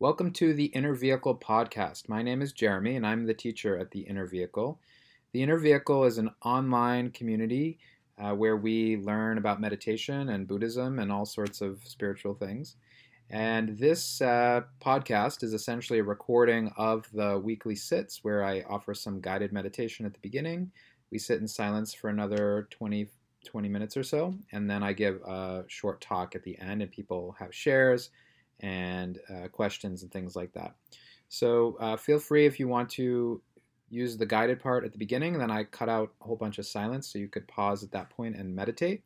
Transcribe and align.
Welcome 0.00 0.30
to 0.32 0.54
the 0.54 0.64
Inner 0.64 0.94
Vehicle 0.94 1.36
podcast. 1.36 2.08
My 2.08 2.22
name 2.22 2.40
is 2.40 2.54
Jeremy 2.54 2.96
and 2.96 3.06
I'm 3.06 3.26
the 3.26 3.34
teacher 3.34 3.76
at 3.76 3.90
the 3.90 4.00
Inner 4.00 4.24
Vehicle. 4.24 4.80
The 5.34 5.42
Inner 5.42 5.58
Vehicle 5.58 6.04
is 6.04 6.16
an 6.16 6.30
online 6.42 7.10
community 7.10 7.78
uh, 8.16 8.32
where 8.32 8.56
we 8.56 8.96
learn 8.96 9.36
about 9.36 9.60
meditation 9.60 10.30
and 10.30 10.48
Buddhism 10.48 11.00
and 11.00 11.12
all 11.12 11.26
sorts 11.26 11.60
of 11.60 11.82
spiritual 11.84 12.32
things. 12.32 12.76
And 13.28 13.76
this 13.76 14.22
uh, 14.22 14.62
podcast 14.80 15.42
is 15.42 15.52
essentially 15.52 15.98
a 15.98 16.02
recording 16.04 16.72
of 16.78 17.06
the 17.12 17.38
weekly 17.38 17.76
sits 17.76 18.24
where 18.24 18.42
I 18.42 18.62
offer 18.70 18.94
some 18.94 19.20
guided 19.20 19.52
meditation 19.52 20.06
at 20.06 20.14
the 20.14 20.20
beginning. 20.20 20.72
We 21.10 21.18
sit 21.18 21.42
in 21.42 21.46
silence 21.46 21.92
for 21.92 22.08
another 22.08 22.68
20, 22.70 23.06
20 23.44 23.68
minutes 23.68 23.98
or 23.98 24.02
so, 24.02 24.34
and 24.50 24.68
then 24.70 24.82
I 24.82 24.94
give 24.94 25.16
a 25.16 25.64
short 25.68 26.00
talk 26.00 26.34
at 26.34 26.42
the 26.42 26.58
end, 26.58 26.80
and 26.80 26.90
people 26.90 27.36
have 27.38 27.54
shares 27.54 28.08
and 28.60 29.18
uh, 29.28 29.48
questions 29.48 30.02
and 30.02 30.12
things 30.12 30.36
like 30.36 30.52
that. 30.52 30.74
So 31.28 31.76
uh, 31.80 31.96
feel 31.96 32.18
free 32.18 32.46
if 32.46 32.58
you 32.58 32.68
want 32.68 32.90
to 32.90 33.40
use 33.88 34.16
the 34.16 34.26
guided 34.26 34.60
part 34.60 34.84
at 34.84 34.92
the 34.92 34.98
beginning, 34.98 35.38
then 35.38 35.50
I 35.50 35.64
cut 35.64 35.88
out 35.88 36.12
a 36.20 36.24
whole 36.24 36.36
bunch 36.36 36.58
of 36.58 36.66
silence 36.66 37.08
so 37.08 37.18
you 37.18 37.28
could 37.28 37.46
pause 37.48 37.82
at 37.82 37.90
that 37.92 38.10
point 38.10 38.36
and 38.36 38.54
meditate, 38.54 39.02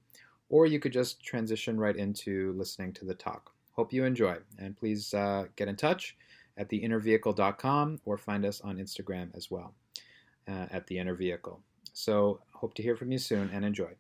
or 0.49 0.67
you 0.67 0.79
could 0.79 0.93
just 0.93 1.25
transition 1.25 1.79
right 1.79 1.97
into 1.97 2.53
listening 2.53 2.93
to 2.95 3.05
the 3.05 3.15
talk. 3.15 3.53
Hope 3.73 3.93
you 3.93 4.05
enjoy, 4.05 4.37
and 4.59 4.77
please 4.77 5.13
uh, 5.15 5.47
get 5.57 5.69
in 5.69 5.77
touch 5.77 6.17
at 6.57 6.69
theinnervehicle.com 6.69 8.01
or 8.05 8.17
find 8.17 8.45
us 8.45 8.61
on 8.61 8.77
Instagram 8.77 9.35
as 9.37 9.51
well 9.51 9.75
uh, 10.47 10.67
at 10.71 10.87
the 10.87 10.99
Inner 10.99 11.15
Vehicle. 11.15 11.61
So, 11.93 12.41
hope 12.53 12.75
to 12.75 12.83
hear 12.83 12.97
from 12.97 13.11
you 13.11 13.19
soon 13.19 13.51
and 13.53 13.65
enjoy. 13.65 13.95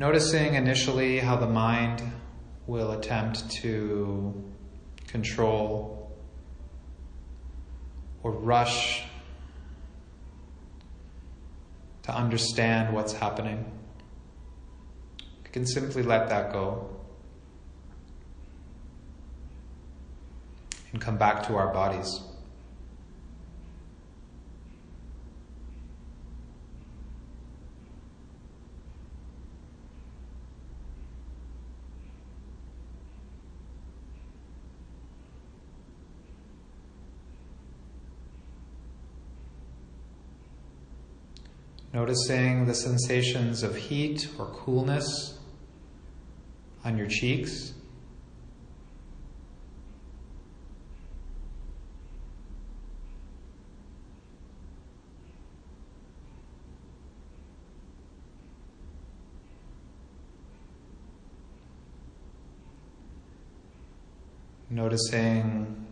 Noticing 0.00 0.54
initially 0.54 1.18
how 1.18 1.36
the 1.36 1.46
mind 1.46 2.02
will 2.66 2.92
attempt 2.92 3.50
to 3.60 4.50
control 5.06 6.16
or 8.22 8.30
rush 8.30 9.04
to 12.04 12.14
understand 12.14 12.94
what's 12.94 13.12
happening. 13.12 13.70
We 15.44 15.50
can 15.50 15.66
simply 15.66 16.02
let 16.02 16.30
that 16.30 16.50
go 16.50 16.96
and 20.92 20.98
come 20.98 21.18
back 21.18 21.46
to 21.48 21.56
our 21.56 21.74
bodies. 21.74 22.22
Noticing 42.10 42.66
the 42.66 42.74
sensations 42.74 43.62
of 43.62 43.76
heat 43.76 44.28
or 44.36 44.46
coolness 44.46 45.38
on 46.84 46.98
your 46.98 47.06
cheeks. 47.06 47.72
Noticing 64.68 65.86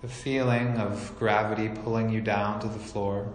the 0.00 0.08
feeling 0.08 0.76
of 0.78 1.14
gravity 1.20 1.68
pulling 1.68 2.10
you 2.10 2.20
down 2.20 2.58
to 2.62 2.66
the 2.66 2.80
floor. 2.80 3.32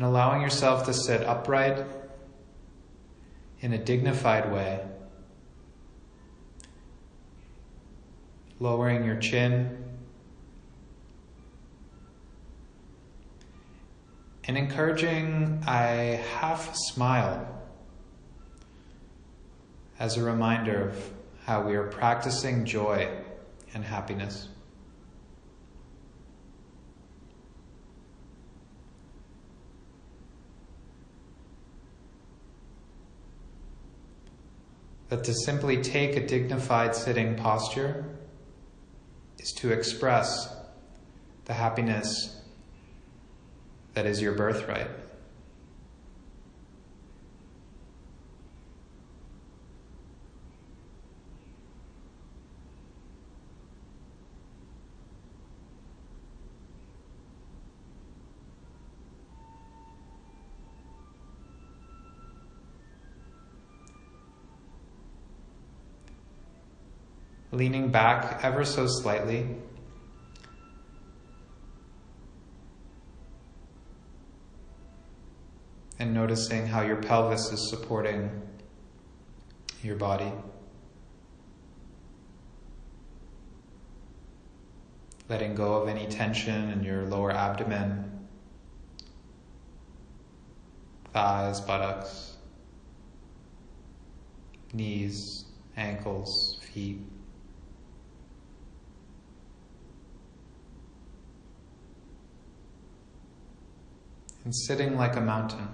And 0.00 0.08
allowing 0.08 0.40
yourself 0.40 0.86
to 0.86 0.94
sit 0.94 1.22
upright 1.26 1.84
in 3.60 3.74
a 3.74 3.76
dignified 3.76 4.50
way. 4.50 4.80
Lowering 8.58 9.04
your 9.04 9.16
chin 9.16 9.84
and 14.44 14.56
encouraging 14.56 15.62
a 15.68 16.24
half 16.38 16.74
smile 16.74 17.46
as 19.98 20.16
a 20.16 20.22
reminder 20.22 20.88
of 20.88 21.12
how 21.44 21.60
we 21.60 21.74
are 21.74 21.88
practicing 21.88 22.64
joy 22.64 23.06
and 23.74 23.84
happiness. 23.84 24.48
That 35.10 35.24
to 35.24 35.34
simply 35.34 35.82
take 35.82 36.16
a 36.16 36.26
dignified 36.26 36.94
sitting 36.94 37.36
posture 37.36 38.04
is 39.38 39.52
to 39.52 39.72
express 39.72 40.56
the 41.44 41.52
happiness 41.52 42.40
that 43.94 44.06
is 44.06 44.22
your 44.22 44.32
birthright. 44.32 44.88
Leaning 67.60 67.90
back 67.90 68.42
ever 68.42 68.64
so 68.64 68.86
slightly. 68.86 69.46
And 75.98 76.14
noticing 76.14 76.66
how 76.66 76.80
your 76.80 76.96
pelvis 76.96 77.52
is 77.52 77.68
supporting 77.68 78.30
your 79.82 79.96
body. 79.96 80.32
Letting 85.28 85.54
go 85.54 85.74
of 85.74 85.86
any 85.86 86.06
tension 86.06 86.70
in 86.70 86.82
your 86.82 87.04
lower 87.04 87.30
abdomen, 87.30 88.26
thighs, 91.12 91.60
buttocks, 91.60 92.36
knees, 94.72 95.44
ankles, 95.76 96.58
feet. 96.72 97.00
And 104.50 104.56
sitting 104.56 104.96
like 104.96 105.14
a 105.14 105.20
mountain. 105.20 105.68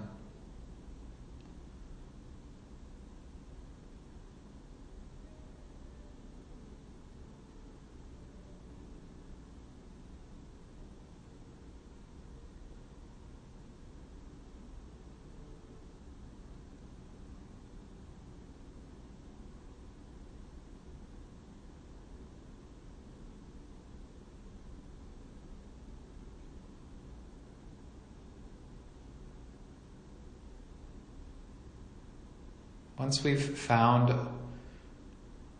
Once 33.17 33.23
we've 33.23 33.57
found 33.57 34.13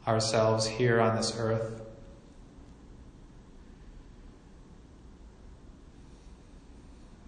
ourselves 0.05 0.67
here 0.67 1.01
on 1.01 1.15
this 1.15 1.35
earth, 1.39 1.81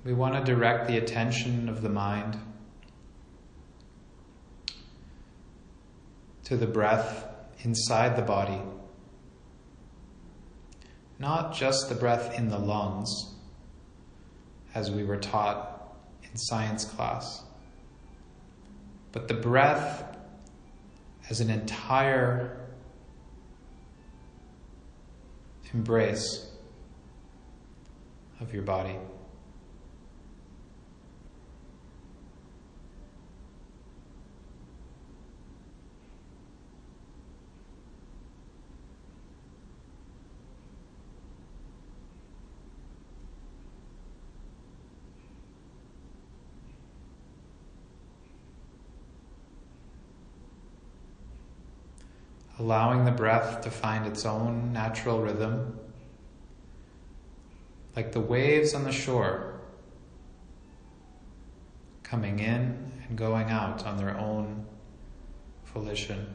we 0.05 0.13
want 0.13 0.35
to 0.35 0.53
direct 0.53 0.87
the 0.87 0.97
attention 0.97 1.67
of 1.67 1.81
the 1.81 1.89
mind 1.89 2.37
to 6.43 6.55
the 6.55 6.67
breath 6.67 7.25
inside 7.63 8.15
the 8.15 8.21
body. 8.21 8.61
Not 11.17 11.55
just 11.55 11.89
the 11.89 11.95
breath 11.95 12.37
in 12.37 12.49
the 12.49 12.59
lungs, 12.59 13.33
as 14.75 14.91
we 14.91 15.03
were 15.03 15.17
taught 15.17 15.97
in 16.21 16.37
science 16.37 16.85
class, 16.85 17.41
but 19.11 19.27
the 19.27 19.33
breath 19.33 20.17
as 21.29 21.39
an 21.41 21.49
entire 21.49 22.57
embrace 25.73 26.49
of 28.39 28.53
your 28.53 28.63
body. 28.63 28.95
Allowing 52.69 53.03
the 53.03 53.11
breath 53.11 53.61
to 53.61 53.71
find 53.71 54.05
its 54.05 54.27
own 54.27 54.71
natural 54.71 55.19
rhythm, 55.19 55.75
like 57.95 58.11
the 58.11 58.19
waves 58.19 58.75
on 58.75 58.83
the 58.83 58.91
shore, 58.91 59.59
coming 62.03 62.37
in 62.37 62.91
and 63.07 63.17
going 63.17 63.49
out 63.49 63.87
on 63.87 63.97
their 63.97 64.15
own 64.15 64.63
volition. 65.73 66.31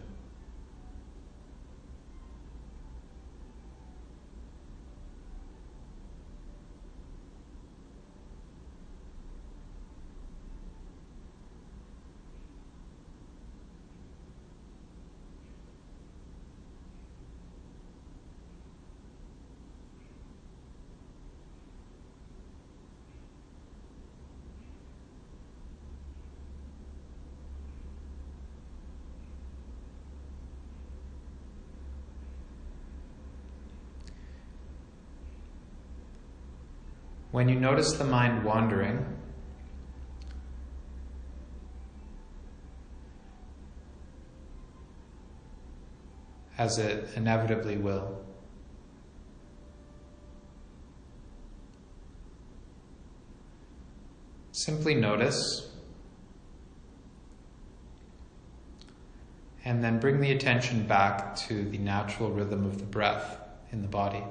When 37.35 37.49
you 37.49 37.57
notice 37.57 37.95
the 37.95 38.05
mind 38.05 38.45
wandering, 38.45 39.05
as 46.57 46.79
it 46.79 47.09
inevitably 47.17 47.77
will, 47.77 48.25
simply 54.53 54.95
notice 54.95 55.73
and 59.65 59.83
then 59.83 59.99
bring 59.99 60.21
the 60.21 60.31
attention 60.31 60.87
back 60.87 61.35
to 61.49 61.69
the 61.69 61.79
natural 61.79 62.31
rhythm 62.31 62.65
of 62.65 62.79
the 62.79 62.85
breath 62.85 63.39
in 63.73 63.83
the 63.83 63.89
body. 63.89 64.23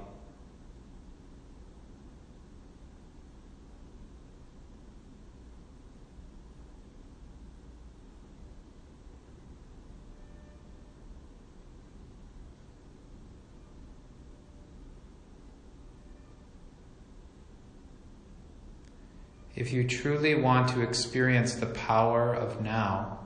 If 19.56 19.72
you 19.72 19.88
truly 19.88 20.36
want 20.36 20.70
to 20.70 20.82
experience 20.82 21.56
the 21.56 21.68
power 21.68 22.34
of 22.34 22.62
now, 22.62 23.20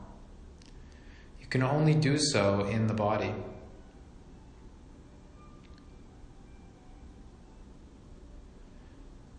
you 1.40 1.48
can 1.48 1.64
only 1.64 1.94
do 1.94 2.18
so 2.18 2.66
in 2.66 2.88
the 2.88 2.94
body. 2.94 3.34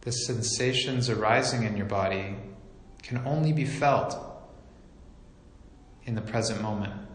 The 0.02 0.12
sensations 0.12 1.10
arising 1.10 1.64
in 1.64 1.76
your 1.76 1.86
body 1.86 2.36
can 3.02 3.18
only 3.26 3.52
be 3.52 3.66
felt 3.66 4.16
in 6.04 6.14
the 6.14 6.22
present 6.22 6.62
moment. 6.62 7.07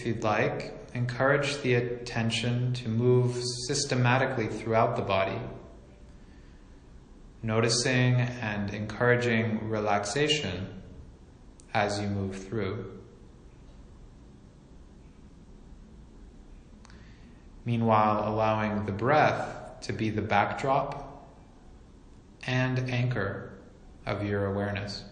If 0.00 0.06
you'd 0.06 0.24
like, 0.24 0.72
encourage 0.94 1.60
the 1.60 1.74
attention 1.74 2.72
to 2.72 2.88
move 2.88 3.38
systematically 3.66 4.46
throughout 4.46 4.96
the 4.96 5.02
body, 5.02 5.38
noticing 7.42 8.14
and 8.14 8.72
encouraging 8.72 9.68
relaxation 9.68 10.82
as 11.74 12.00
you 12.00 12.08
move 12.08 12.34
through. 12.34 12.98
Meanwhile, 17.66 18.26
allowing 18.26 18.86
the 18.86 18.92
breath 18.92 19.82
to 19.82 19.92
be 19.92 20.08
the 20.08 20.22
backdrop 20.22 21.28
and 22.46 22.90
anchor 22.90 23.52
of 24.06 24.24
your 24.24 24.46
awareness. 24.46 25.04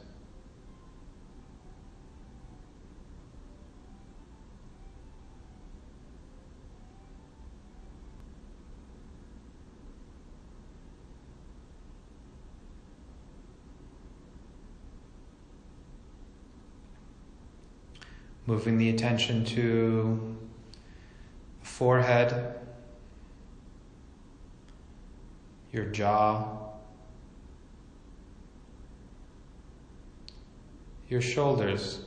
Moving 18.49 18.79
the 18.79 18.89
attention 18.89 19.45
to 19.45 20.35
forehead, 21.61 22.55
your 25.71 25.85
jaw, 25.85 26.71
your 31.11 31.21
shoulders. 31.21 32.01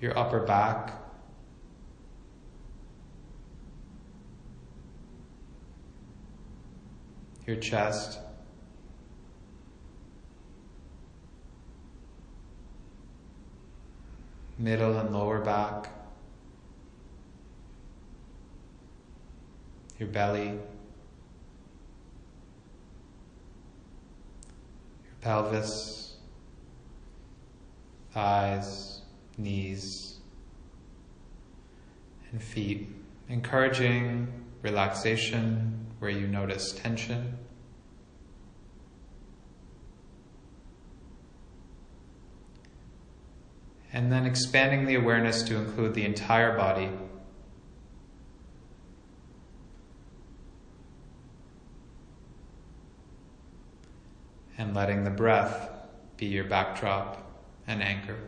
Your 0.00 0.16
upper 0.16 0.38
back, 0.38 0.92
your 7.44 7.56
chest. 7.56 8.20
Middle 14.60 14.98
and 14.98 15.10
lower 15.10 15.40
back, 15.40 15.88
your 19.98 20.08
belly, 20.08 20.48
your 20.48 20.60
pelvis, 25.22 26.16
thighs, 28.12 29.00
knees, 29.38 30.18
and 32.30 32.42
feet, 32.42 32.86
encouraging 33.30 34.28
relaxation 34.60 35.86
where 36.00 36.10
you 36.10 36.26
notice 36.26 36.72
tension. 36.72 37.38
And 43.92 44.12
then 44.12 44.24
expanding 44.24 44.86
the 44.86 44.94
awareness 44.94 45.42
to 45.44 45.56
include 45.56 45.94
the 45.94 46.04
entire 46.04 46.56
body. 46.56 46.90
And 54.56 54.74
letting 54.74 55.04
the 55.04 55.10
breath 55.10 55.70
be 56.16 56.26
your 56.26 56.44
backdrop 56.44 57.26
and 57.66 57.82
anchor. 57.82 58.18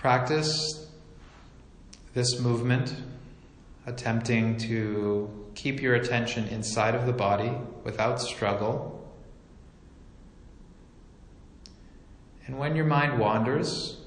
Practice 0.00 0.88
this 2.14 2.40
movement, 2.40 2.94
attempting 3.84 4.56
to 4.56 5.28
keep 5.54 5.82
your 5.82 5.94
attention 5.94 6.48
inside 6.48 6.94
of 6.94 7.04
the 7.04 7.12
body 7.12 7.52
without 7.84 8.18
struggle. 8.18 9.14
And 12.46 12.58
when 12.58 12.76
your 12.76 12.86
mind 12.86 13.18
wanders, 13.18 14.00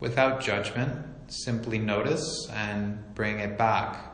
without 0.00 0.40
judgment, 0.40 1.04
simply 1.30 1.76
notice 1.76 2.48
and 2.54 3.14
bring 3.14 3.38
it 3.38 3.58
back, 3.58 4.10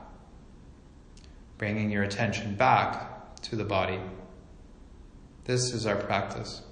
bringing 1.56 1.88
your 1.88 2.02
attention 2.02 2.56
back 2.56 3.40
to 3.42 3.54
the 3.54 3.64
body. 3.64 4.00
This 5.44 5.72
is 5.72 5.86
our 5.86 5.94
practice. 5.94 6.62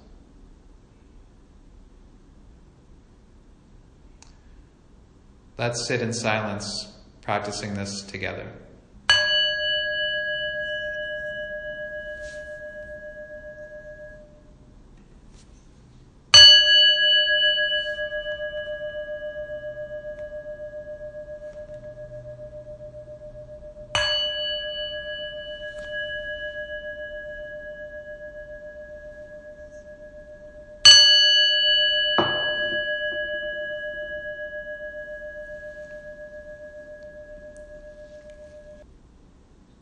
Let's 5.57 5.85
sit 5.85 6.01
in 6.01 6.13
silence, 6.13 6.91
practicing 7.21 7.73
this 7.73 8.01
together. 8.01 8.51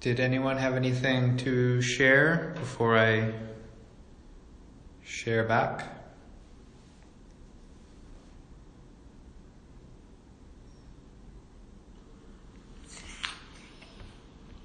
Did 0.10 0.20
anyone 0.20 0.58
have 0.58 0.76
anything 0.76 1.38
to 1.46 1.84
share 1.84 2.56
before 2.56 2.98
I 2.98 3.32
share 5.04 5.44
back? 5.44 5.86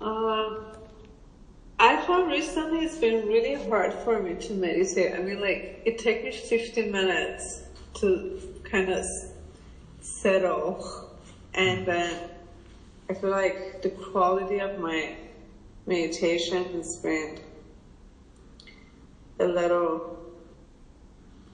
Uh, 0.01 0.61
I 1.79 2.01
found 2.07 2.29
recently 2.29 2.79
it's 2.79 2.97
been 2.97 3.29
really 3.29 3.63
hard 3.69 3.93
for 3.93 4.23
me 4.23 4.41
to 4.47 4.55
meditate. 4.55 5.13
I 5.13 5.19
mean, 5.19 5.43
like, 5.43 5.83
it 5.85 5.99
takes 5.99 6.25
me 6.25 6.59
15 6.59 6.91
minutes 6.91 7.65
to 7.97 8.41
kind 8.65 8.89
of 8.89 9.05
settle, 10.01 11.11
and 11.53 11.85
then 11.85 12.31
I 13.11 13.13
feel 13.13 13.29
like 13.29 13.83
the 13.83 13.91
quality 13.91 14.61
of 14.61 14.79
my 14.79 15.17
meditation 15.87 16.65
has 16.73 16.97
been 17.03 17.39
a 19.41 19.45
little 19.45 20.19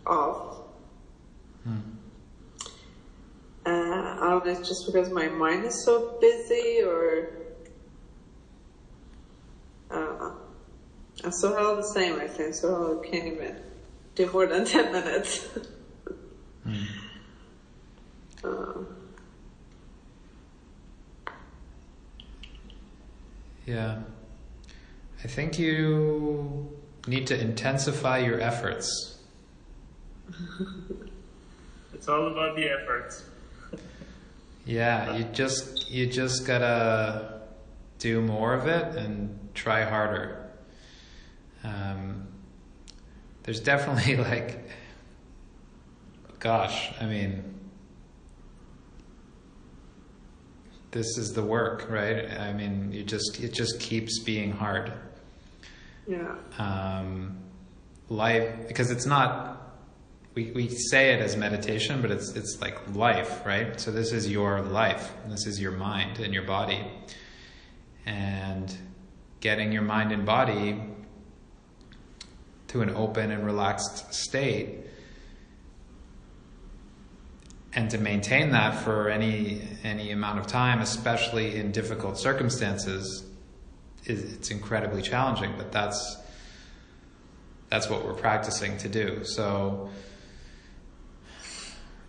off. 0.06 0.60
Hmm. 1.64 1.78
Uh, 3.66 3.70
I 3.70 4.28
don't 4.30 4.44
know, 4.44 4.50
it's 4.52 4.68
just 4.68 4.86
because 4.86 5.10
my 5.10 5.28
mind 5.28 5.64
is 5.64 5.84
so 5.84 6.18
busy 6.20 6.82
or 6.82 7.28
I 9.90 9.94
don't 9.94 10.18
know. 10.18 10.36
I'm 11.24 11.32
somehow 11.32 11.74
the 11.74 11.82
same, 11.82 12.18
I 12.18 12.26
think, 12.26 12.54
so 12.54 13.02
I 13.02 13.06
can't 13.06 13.26
even 13.26 13.60
do 14.14 14.30
more 14.32 14.46
than 14.46 14.64
10 14.66 14.92
minutes. 14.92 15.46
hmm. 16.64 16.84
uh, 18.44 18.82
yeah. 23.66 23.98
I 25.22 25.28
think 25.28 25.58
you 25.58 26.78
need 27.06 27.26
to 27.26 27.38
intensify 27.38 28.18
your 28.18 28.40
efforts. 28.40 29.18
it's 31.92 32.08
all 32.08 32.28
about 32.28 32.56
the 32.56 32.68
efforts. 32.70 33.24
yeah, 34.64 35.16
you 35.16 35.24
just 35.24 35.90
you 35.90 36.06
just 36.06 36.46
gotta 36.46 37.40
do 37.98 38.22
more 38.22 38.54
of 38.54 38.66
it 38.66 38.96
and 38.96 39.38
try 39.54 39.84
harder. 39.84 40.50
Um, 41.62 42.26
there's 43.42 43.60
definitely 43.60 44.16
like, 44.30 44.70
gosh, 46.38 46.92
I 46.98 47.04
mean, 47.04 47.44
this 50.92 51.18
is 51.18 51.34
the 51.34 51.42
work, 51.42 51.90
right? 51.90 52.30
I 52.30 52.54
mean, 52.54 52.90
you 52.90 53.02
just 53.02 53.38
it 53.40 53.52
just 53.52 53.78
keeps 53.80 54.18
being 54.20 54.52
hard. 54.52 54.92
Yeah. 56.06 56.34
Um, 56.58 57.38
life, 58.08 58.68
because 58.68 58.90
it's 58.90 59.06
not. 59.06 59.56
We, 60.34 60.52
we 60.52 60.68
say 60.68 61.12
it 61.12 61.20
as 61.20 61.36
meditation, 61.36 62.00
but 62.00 62.10
it's 62.10 62.36
it's 62.36 62.60
like 62.60 62.94
life, 62.94 63.44
right? 63.44 63.78
So 63.80 63.90
this 63.90 64.12
is 64.12 64.30
your 64.30 64.62
life. 64.62 65.12
This 65.26 65.46
is 65.46 65.60
your 65.60 65.72
mind 65.72 66.20
and 66.20 66.32
your 66.32 66.44
body, 66.44 66.86
and 68.06 68.74
getting 69.40 69.72
your 69.72 69.82
mind 69.82 70.12
and 70.12 70.24
body 70.24 70.80
to 72.68 72.82
an 72.82 72.90
open 72.90 73.32
and 73.32 73.44
relaxed 73.44 74.14
state 74.14 74.86
and 77.72 77.90
to 77.90 77.98
maintain 77.98 78.50
that 78.52 78.74
for 78.84 79.08
any 79.08 79.62
any 79.82 80.10
amount 80.10 80.38
of 80.38 80.46
time 80.46 80.80
especially 80.80 81.56
in 81.56 81.72
difficult 81.72 82.18
circumstances 82.18 83.24
it's 84.04 84.50
incredibly 84.50 85.02
challenging, 85.02 85.54
but 85.56 85.72
that's 85.72 86.16
that's 87.68 87.88
what 87.88 88.04
we're 88.04 88.14
practicing 88.14 88.76
to 88.78 88.88
do. 88.88 89.24
So 89.24 89.90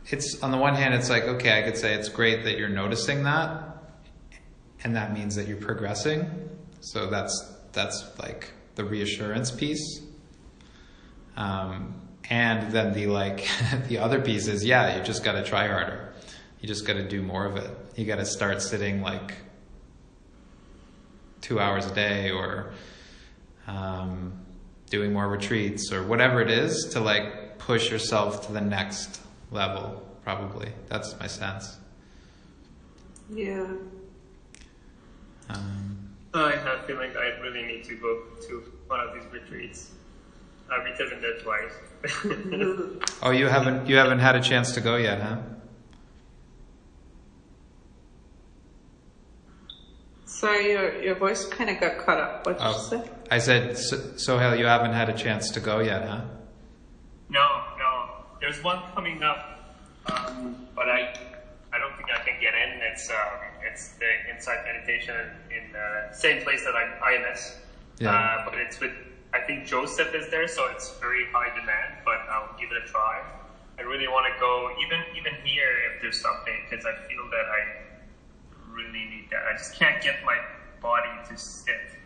it's 0.08 0.42
on 0.42 0.52
the 0.52 0.58
one 0.58 0.76
hand, 0.76 0.94
it's 0.94 1.10
like 1.10 1.24
okay, 1.24 1.60
I 1.60 1.64
could 1.64 1.78
say 1.78 1.94
it's 1.94 2.10
great 2.10 2.44
that 2.46 2.58
you're 2.58 2.70
noticing 2.70 3.24
that, 3.24 3.78
and 4.84 4.96
that 4.96 5.14
means 5.14 5.36
that 5.36 5.48
you're 5.48 5.58
progressing. 5.58 6.50
So 6.82 7.10
that's 7.10 7.54
that's 7.74 8.04
like 8.20 8.52
the 8.76 8.86
reassurance 8.86 9.52
piece. 9.52 10.02
Um, 11.38 11.96
and 12.30 12.72
then 12.72 12.94
the 12.94 13.08
like 13.08 13.48
the 13.88 14.00
other 14.00 14.22
piece 14.22 14.48
is 14.48 14.66
yeah, 14.66 14.98
you 14.98 15.04
just 15.04 15.24
got 15.24 15.34
to 15.34 15.44
try 15.44 15.68
harder. 15.68 16.14
You 16.60 16.68
just 16.68 16.86
got 16.86 16.94
to 16.94 17.08
do 17.08 17.22
more 17.22 17.46
of 17.46 17.58
it. 17.58 17.76
You 17.96 18.06
got 18.06 18.18
to 18.18 18.26
start 18.26 18.62
sitting 18.62 19.02
like 19.02 19.36
two 21.42 21.60
hours 21.60 21.86
a 21.86 21.94
day 21.94 22.32
or 22.32 22.72
um, 23.68 24.34
doing 24.90 25.14
more 25.14 25.28
retreats 25.28 25.92
or 25.92 26.04
whatever 26.04 26.42
it 26.42 26.50
is 26.50 26.90
to 26.94 27.00
like 27.00 27.58
push 27.58 27.90
yourself 27.92 28.48
to 28.48 28.54
the 28.54 28.62
next 28.62 29.22
level 29.52 30.08
probably. 30.24 30.72
That's 30.88 31.20
my 31.20 31.28
sense. 31.28 31.78
Yeah. 33.34 33.66
Um, 35.50 36.10
i 36.34 36.52
have 36.52 36.80
a 36.80 36.84
feeling 36.84 37.12
i 37.18 37.38
really 37.42 37.64
need 37.64 37.84
to 37.84 37.96
go 37.96 38.24
to 38.48 38.72
one 38.88 39.00
of 39.00 39.14
these 39.14 39.26
retreats. 39.32 39.92
I've 40.72 40.98
been 40.98 41.22
there 41.22 41.38
twice. 41.40 41.74
Oh 43.22 43.32
you 43.32 43.48
haven't 43.48 43.88
you 43.88 43.98
haven't 43.98 44.20
had 44.20 44.36
a 44.36 44.42
chance 44.42 44.72
to 44.74 44.82
go 44.82 44.96
yet 44.96 45.22
huh 45.22 45.38
Sorry, 50.42 50.72
your, 50.72 51.04
your 51.04 51.14
voice 51.14 51.46
kind 51.46 51.70
of 51.70 51.80
got 51.80 52.00
cut 52.00 52.18
up. 52.18 52.48
What 52.48 52.58
did 52.58 52.66
oh, 52.66 52.72
you 52.72 52.98
say? 52.98 53.10
I 53.30 53.38
said, 53.38 53.78
so, 53.78 53.96
Sohail, 54.18 54.56
you 54.56 54.66
haven't 54.66 54.94
had 54.94 55.08
a 55.08 55.14
chance 55.14 55.52
to 55.52 55.60
go 55.60 55.82
yet, 55.82 56.02
huh? 56.02 56.22
No, 57.30 57.48
no. 57.78 58.10
There's 58.40 58.58
one 58.64 58.82
coming 58.96 59.22
up, 59.22 59.78
um, 60.08 60.66
but 60.76 60.90
I 60.90 61.14
I 61.72 61.78
don't 61.78 61.96
think 61.96 62.10
I 62.10 62.26
can 62.26 62.42
get 62.42 62.56
in. 62.56 62.82
It's 62.92 63.08
um, 63.12 63.38
it's 63.72 63.90
the 64.02 64.34
insight 64.34 64.66
meditation 64.66 65.14
in 65.54 65.72
the 65.74 66.10
same 66.12 66.42
place 66.42 66.66
that 66.66 66.74
I 66.74 66.86
IMS. 67.14 67.58
Yeah. 68.00 68.10
Uh, 68.10 68.50
but 68.50 68.58
it's 68.58 68.80
with 68.80 68.94
I 69.36 69.42
think 69.42 69.68
Joseph 69.68 70.16
is 70.16 70.28
there, 70.32 70.48
so 70.48 70.66
it's 70.72 70.98
very 70.98 71.28
high 71.32 71.54
demand. 71.54 72.02
But 72.04 72.18
I'll 72.32 72.58
give 72.60 72.72
it 72.72 72.82
a 72.84 72.88
try. 72.88 73.22
I 73.78 73.84
really 73.84 74.08
want 74.08 74.26
to 74.34 74.40
go 74.40 74.72
even 74.82 75.06
even 75.16 75.34
here 75.46 75.72
if 75.94 76.02
there's 76.02 76.20
something 76.20 76.58
because 76.68 76.84
I 76.84 76.98
feel 77.06 77.30
that 77.30 77.46
I 77.46 77.62
really 78.74 79.06
need 79.06 79.30
that. 79.32 79.44
I 79.48 79.54
just 79.58 79.74
can't 79.74 80.01
get 80.01 80.24
my 80.24 80.38
body 80.82 81.10
to 81.30 81.38
sit 81.38 81.98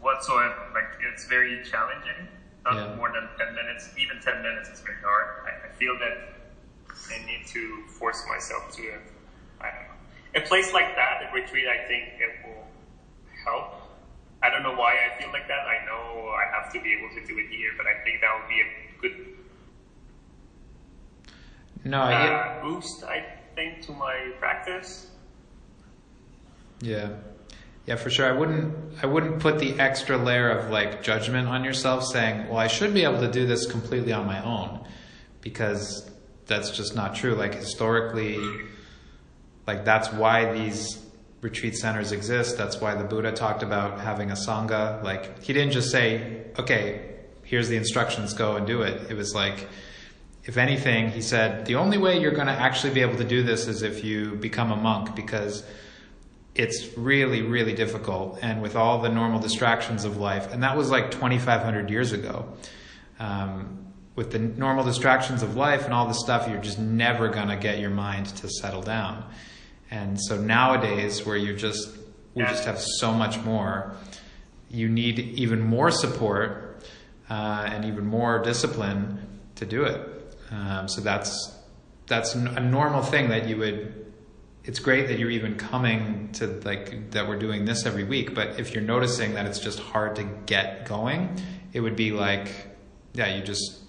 whatsoever. 0.00 0.70
Like 0.74 0.98
it's 1.00 1.26
very 1.26 1.60
challenging. 1.64 2.28
Not 2.64 2.74
Yeah. 2.76 2.94
more 2.96 3.10
than 3.10 3.28
ten 3.38 3.54
minutes. 3.54 3.90
Even 3.96 4.20
ten 4.20 4.42
minutes 4.42 4.68
is 4.68 4.80
very 4.80 5.00
hard. 5.02 5.28
I, 5.46 5.66
I 5.66 5.70
feel 5.70 5.98
that 5.98 6.14
I 7.10 7.18
need 7.26 7.46
to 7.48 7.82
force 7.88 8.24
myself 8.28 8.70
to. 8.76 8.82
It. 8.82 9.02
I 9.60 9.70
don't 9.70 9.86
know. 9.88 9.94
A 10.34 10.40
place 10.40 10.72
like 10.72 10.94
that, 10.96 11.22
a 11.22 11.32
retreat, 11.34 11.66
I 11.68 11.86
think 11.86 12.08
it 12.18 12.30
will 12.44 12.66
help. 13.44 13.74
I 14.42 14.50
don't 14.50 14.62
know 14.62 14.74
why 14.74 14.94
I 15.06 15.20
feel 15.20 15.30
like 15.32 15.46
that. 15.48 15.66
I 15.66 15.84
know 15.86 16.30
I 16.34 16.44
have 16.54 16.72
to 16.72 16.80
be 16.80 16.92
able 16.92 17.10
to 17.14 17.20
do 17.26 17.38
it 17.38 17.46
here, 17.50 17.72
but 17.76 17.86
I 17.86 17.94
think 18.02 18.20
that 18.22 18.30
would 18.38 18.48
be 18.48 18.60
a 18.60 19.00
good 19.00 19.12
No, 21.84 22.02
uh, 22.02 22.62
boost, 22.62 23.04
I 23.04 23.24
think, 23.54 23.82
to 23.82 23.92
my 23.92 24.32
practice. 24.38 25.06
Yeah. 26.82 27.10
Yeah, 27.86 27.96
for 27.96 28.10
sure. 28.10 28.28
I 28.28 28.38
wouldn't 28.38 28.74
I 29.02 29.06
wouldn't 29.06 29.40
put 29.40 29.58
the 29.58 29.78
extra 29.80 30.16
layer 30.16 30.50
of 30.50 30.70
like 30.70 31.02
judgment 31.02 31.48
on 31.48 31.64
yourself 31.64 32.04
saying, 32.04 32.48
"Well, 32.48 32.58
I 32.58 32.68
should 32.68 32.94
be 32.94 33.02
able 33.02 33.20
to 33.20 33.30
do 33.30 33.46
this 33.46 33.66
completely 33.66 34.12
on 34.12 34.26
my 34.26 34.44
own." 34.44 34.86
Because 35.40 36.08
that's 36.46 36.70
just 36.70 36.94
not 36.94 37.14
true. 37.16 37.34
Like 37.34 37.54
historically 37.54 38.38
like 39.66 39.84
that's 39.84 40.12
why 40.12 40.52
these 40.52 40.98
retreat 41.40 41.76
centers 41.76 42.12
exist. 42.12 42.56
That's 42.56 42.80
why 42.80 42.94
the 42.94 43.04
Buddha 43.04 43.32
talked 43.32 43.62
about 43.64 44.00
having 44.00 44.30
a 44.30 44.34
sangha. 44.34 45.02
Like 45.02 45.42
he 45.42 45.52
didn't 45.52 45.72
just 45.72 45.90
say, 45.90 46.44
"Okay, 46.58 47.16
here's 47.42 47.68
the 47.68 47.76
instructions, 47.76 48.32
go 48.32 48.56
and 48.56 48.66
do 48.66 48.82
it." 48.82 49.10
It 49.10 49.16
was 49.16 49.34
like 49.34 49.68
if 50.44 50.56
anything, 50.56 51.10
he 51.10 51.20
said, 51.20 51.66
the 51.66 51.76
only 51.76 51.98
way 51.98 52.20
you're 52.20 52.32
going 52.32 52.48
to 52.48 52.52
actually 52.52 52.92
be 52.92 53.00
able 53.00 53.16
to 53.16 53.24
do 53.24 53.44
this 53.44 53.68
is 53.68 53.82
if 53.82 54.02
you 54.02 54.34
become 54.34 54.72
a 54.72 54.76
monk 54.76 55.14
because 55.14 55.62
it's 56.54 56.96
really, 56.96 57.42
really 57.42 57.72
difficult. 57.72 58.38
And 58.42 58.60
with 58.62 58.76
all 58.76 59.00
the 59.00 59.08
normal 59.08 59.40
distractions 59.40 60.04
of 60.04 60.16
life, 60.16 60.52
and 60.52 60.62
that 60.62 60.76
was 60.76 60.90
like 60.90 61.10
2,500 61.10 61.90
years 61.90 62.12
ago. 62.12 62.52
Um, 63.18 63.78
with 64.14 64.30
the 64.30 64.38
normal 64.38 64.84
distractions 64.84 65.42
of 65.42 65.56
life 65.56 65.84
and 65.84 65.94
all 65.94 66.06
this 66.06 66.20
stuff, 66.20 66.46
you're 66.48 66.60
just 66.60 66.78
never 66.78 67.28
going 67.28 67.48
to 67.48 67.56
get 67.56 67.78
your 67.78 67.90
mind 67.90 68.26
to 68.26 68.48
settle 68.48 68.82
down. 68.82 69.24
And 69.90 70.20
so 70.20 70.38
nowadays, 70.38 71.24
where 71.24 71.36
you're 71.36 71.56
just, 71.56 71.88
we 72.34 72.42
just 72.44 72.64
have 72.64 72.78
so 72.78 73.12
much 73.12 73.38
more, 73.38 73.94
you 74.70 74.88
need 74.88 75.18
even 75.18 75.60
more 75.60 75.90
support 75.90 76.84
uh, 77.30 77.68
and 77.70 77.84
even 77.84 78.04
more 78.04 78.42
discipline 78.42 79.40
to 79.54 79.66
do 79.66 79.84
it. 79.84 80.36
Um, 80.50 80.88
so 80.88 81.00
that's 81.00 81.58
that's 82.06 82.34
a 82.34 82.60
normal 82.60 83.02
thing 83.02 83.28
that 83.30 83.48
you 83.48 83.56
would. 83.56 84.11
It's 84.64 84.78
great 84.78 85.08
that 85.08 85.18
you're 85.18 85.30
even 85.30 85.56
coming 85.56 86.30
to 86.34 86.46
like 86.64 87.10
that 87.10 87.28
we're 87.28 87.38
doing 87.38 87.64
this 87.64 87.84
every 87.84 88.04
week. 88.04 88.34
But 88.34 88.60
if 88.60 88.72
you're 88.74 88.82
noticing 88.84 89.34
that 89.34 89.46
it's 89.46 89.58
just 89.58 89.80
hard 89.80 90.14
to 90.16 90.24
get 90.46 90.86
going, 90.86 91.36
it 91.72 91.80
would 91.80 91.96
be 91.96 92.12
like, 92.12 92.48
yeah, 93.12 93.34
you 93.36 93.42
just 93.42 93.80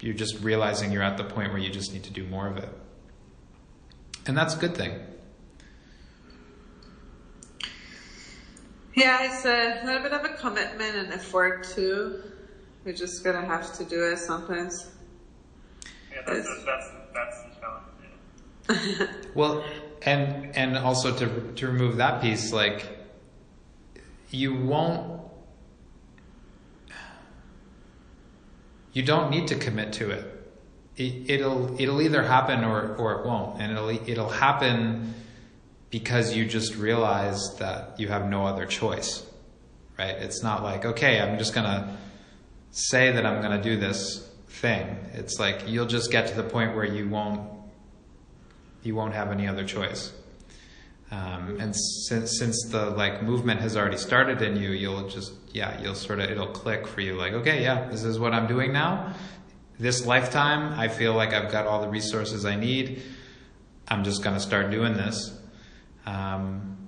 you're 0.00 0.14
just 0.14 0.40
realizing 0.40 0.92
you're 0.92 1.02
at 1.02 1.16
the 1.16 1.24
point 1.24 1.50
where 1.52 1.60
you 1.60 1.70
just 1.70 1.92
need 1.94 2.04
to 2.04 2.12
do 2.12 2.24
more 2.24 2.46
of 2.48 2.58
it, 2.58 2.68
and 4.26 4.36
that's 4.36 4.54
a 4.54 4.58
good 4.58 4.76
thing. 4.76 5.00
Yeah, 8.94 9.22
it's 9.24 9.44
a 9.44 9.84
little 9.84 10.02
bit 10.02 10.12
of 10.12 10.24
a 10.24 10.34
commitment 10.34 10.94
and 10.96 11.12
effort 11.12 11.64
too. 11.64 12.22
We're 12.84 12.92
just 12.94 13.24
gonna 13.24 13.44
have 13.44 13.76
to 13.78 13.84
do 13.84 14.04
it 14.12 14.18
sometimes. 14.18 14.90
Yeah, 16.12 16.18
that's, 16.26 16.46
Yes. 16.46 16.64
that's, 16.66 16.90
that's 17.14 17.42
the 17.42 17.60
challenge. 17.60 19.00
Yeah. 19.00 19.06
Well, 19.34 19.64
and 20.04 20.54
and 20.56 20.76
also 20.76 21.16
to 21.16 21.52
to 21.54 21.66
remove 21.66 21.96
that 21.96 22.20
piece, 22.20 22.52
like 22.52 22.86
you 24.30 24.54
won't, 24.54 25.20
you 28.92 29.02
don't 29.02 29.30
need 29.30 29.48
to 29.48 29.54
commit 29.54 29.92
to 29.94 30.10
it. 30.10 30.52
it 30.96 31.30
it'll 31.30 31.80
it'll 31.80 32.02
either 32.02 32.22
happen 32.22 32.64
or 32.64 32.94
or 32.96 33.20
it 33.20 33.26
won't, 33.26 33.60
and 33.60 33.72
it'll 33.72 33.88
it'll 33.88 34.28
happen 34.28 35.14
because 35.90 36.34
you 36.34 36.44
just 36.44 36.74
realize 36.74 37.56
that 37.58 37.98
you 37.98 38.08
have 38.08 38.28
no 38.28 38.44
other 38.46 38.66
choice, 38.66 39.24
right? 39.98 40.16
It's 40.16 40.42
not 40.42 40.62
like 40.62 40.84
okay, 40.84 41.20
I'm 41.20 41.38
just 41.38 41.54
gonna 41.54 41.96
say 42.72 43.12
that 43.12 43.24
I'm 43.24 43.40
gonna 43.40 43.62
do 43.62 43.78
this 43.78 44.28
thing. 44.48 44.98
It's 45.14 45.38
like 45.38 45.66
you'll 45.66 45.86
just 45.86 46.10
get 46.10 46.26
to 46.28 46.34
the 46.34 46.42
point 46.42 46.74
where 46.74 46.84
you 46.84 47.08
won't 47.08 47.53
you 48.84 48.94
won't 48.94 49.14
have 49.14 49.30
any 49.32 49.46
other 49.48 49.64
choice. 49.64 50.12
Um, 51.10 51.58
and 51.60 51.74
since 51.76 52.38
since 52.38 52.64
the 52.70 52.90
like 52.90 53.22
movement 53.22 53.60
has 53.60 53.76
already 53.76 53.98
started 53.98 54.42
in 54.42 54.56
you, 54.56 54.70
you'll 54.70 55.08
just 55.08 55.32
yeah 55.52 55.80
you'll 55.80 55.94
sort 55.94 56.18
of 56.18 56.30
it'll 56.30 56.48
click 56.48 56.86
for 56.86 57.00
you 57.02 57.14
like 57.14 57.32
okay 57.34 57.62
yeah 57.62 57.88
this 57.88 58.02
is 58.04 58.18
what 58.18 58.32
I'm 58.32 58.46
doing 58.46 58.72
now. 58.72 59.14
This 59.78 60.06
lifetime 60.06 60.78
I 60.78 60.88
feel 60.88 61.14
like 61.14 61.32
I've 61.32 61.52
got 61.52 61.66
all 61.66 61.80
the 61.82 61.88
resources 61.88 62.44
I 62.44 62.56
need. 62.56 63.02
I'm 63.88 64.02
just 64.02 64.22
gonna 64.24 64.40
start 64.40 64.70
doing 64.70 64.94
this, 64.94 65.38
um, 66.06 66.78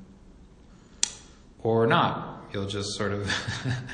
or 1.63 1.87
not. 1.87 2.45
You'll 2.53 2.67
just 2.67 2.95
sort 2.97 3.13
of 3.13 3.31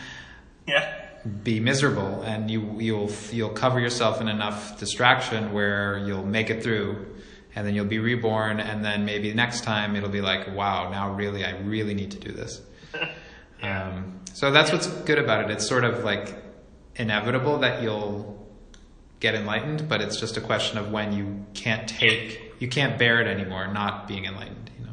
Yeah. 0.66 0.94
be 1.42 1.58
miserable 1.60 2.22
and 2.22 2.50
you 2.50 2.78
you'll 2.80 3.10
you'll 3.32 3.50
cover 3.50 3.80
yourself 3.80 4.20
in 4.20 4.28
enough 4.28 4.78
distraction 4.78 5.52
where 5.52 5.98
you'll 5.98 6.24
make 6.24 6.48
it 6.48 6.62
through 6.62 7.06
and 7.54 7.66
then 7.66 7.74
you'll 7.74 7.84
be 7.84 7.98
reborn 7.98 8.60
and 8.60 8.84
then 8.84 9.04
maybe 9.04 9.32
next 9.34 9.62
time 9.62 9.96
it'll 9.96 10.08
be 10.08 10.20
like 10.20 10.54
wow 10.54 10.90
now 10.90 11.12
really 11.14 11.44
I 11.44 11.58
really 11.60 11.94
need 11.94 12.10
to 12.12 12.18
do 12.18 12.32
this. 12.32 12.60
Um, 13.62 14.18
so 14.34 14.50
that's 14.50 14.72
what's 14.72 14.88
good 14.88 15.20
about 15.20 15.44
it. 15.44 15.52
It's 15.52 15.68
sort 15.68 15.84
of 15.84 16.02
like 16.02 16.34
inevitable 16.96 17.58
that 17.58 17.80
you'll 17.80 18.44
get 19.20 19.36
enlightened 19.36 19.88
but 19.88 20.00
it's 20.00 20.18
just 20.18 20.36
a 20.36 20.40
question 20.40 20.78
of 20.78 20.90
when 20.90 21.12
you 21.12 21.46
can't 21.54 21.88
take 21.88 22.54
you 22.58 22.66
can't 22.66 22.98
bear 22.98 23.20
it 23.20 23.28
anymore 23.28 23.72
not 23.72 24.08
being 24.08 24.24
enlightened 24.24 24.68
you 24.76 24.84
know? 24.84 24.92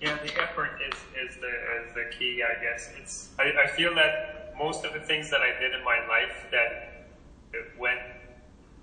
Yeah, 0.00 0.16
the 0.22 0.40
effort 0.40 0.80
is, 0.88 0.94
is 1.28 1.36
the 1.40 1.48
is 1.48 1.94
the 1.94 2.16
key, 2.16 2.42
I 2.42 2.62
guess. 2.62 2.90
It's 3.00 3.28
I, 3.38 3.52
I 3.64 3.66
feel 3.66 3.94
that 3.94 4.54
most 4.58 4.84
of 4.84 4.92
the 4.92 5.00
things 5.00 5.30
that 5.30 5.40
I 5.40 5.58
did 5.60 5.74
in 5.74 5.84
my 5.84 5.98
life 6.06 6.46
that 6.50 7.06
it 7.52 7.66
went 7.78 8.00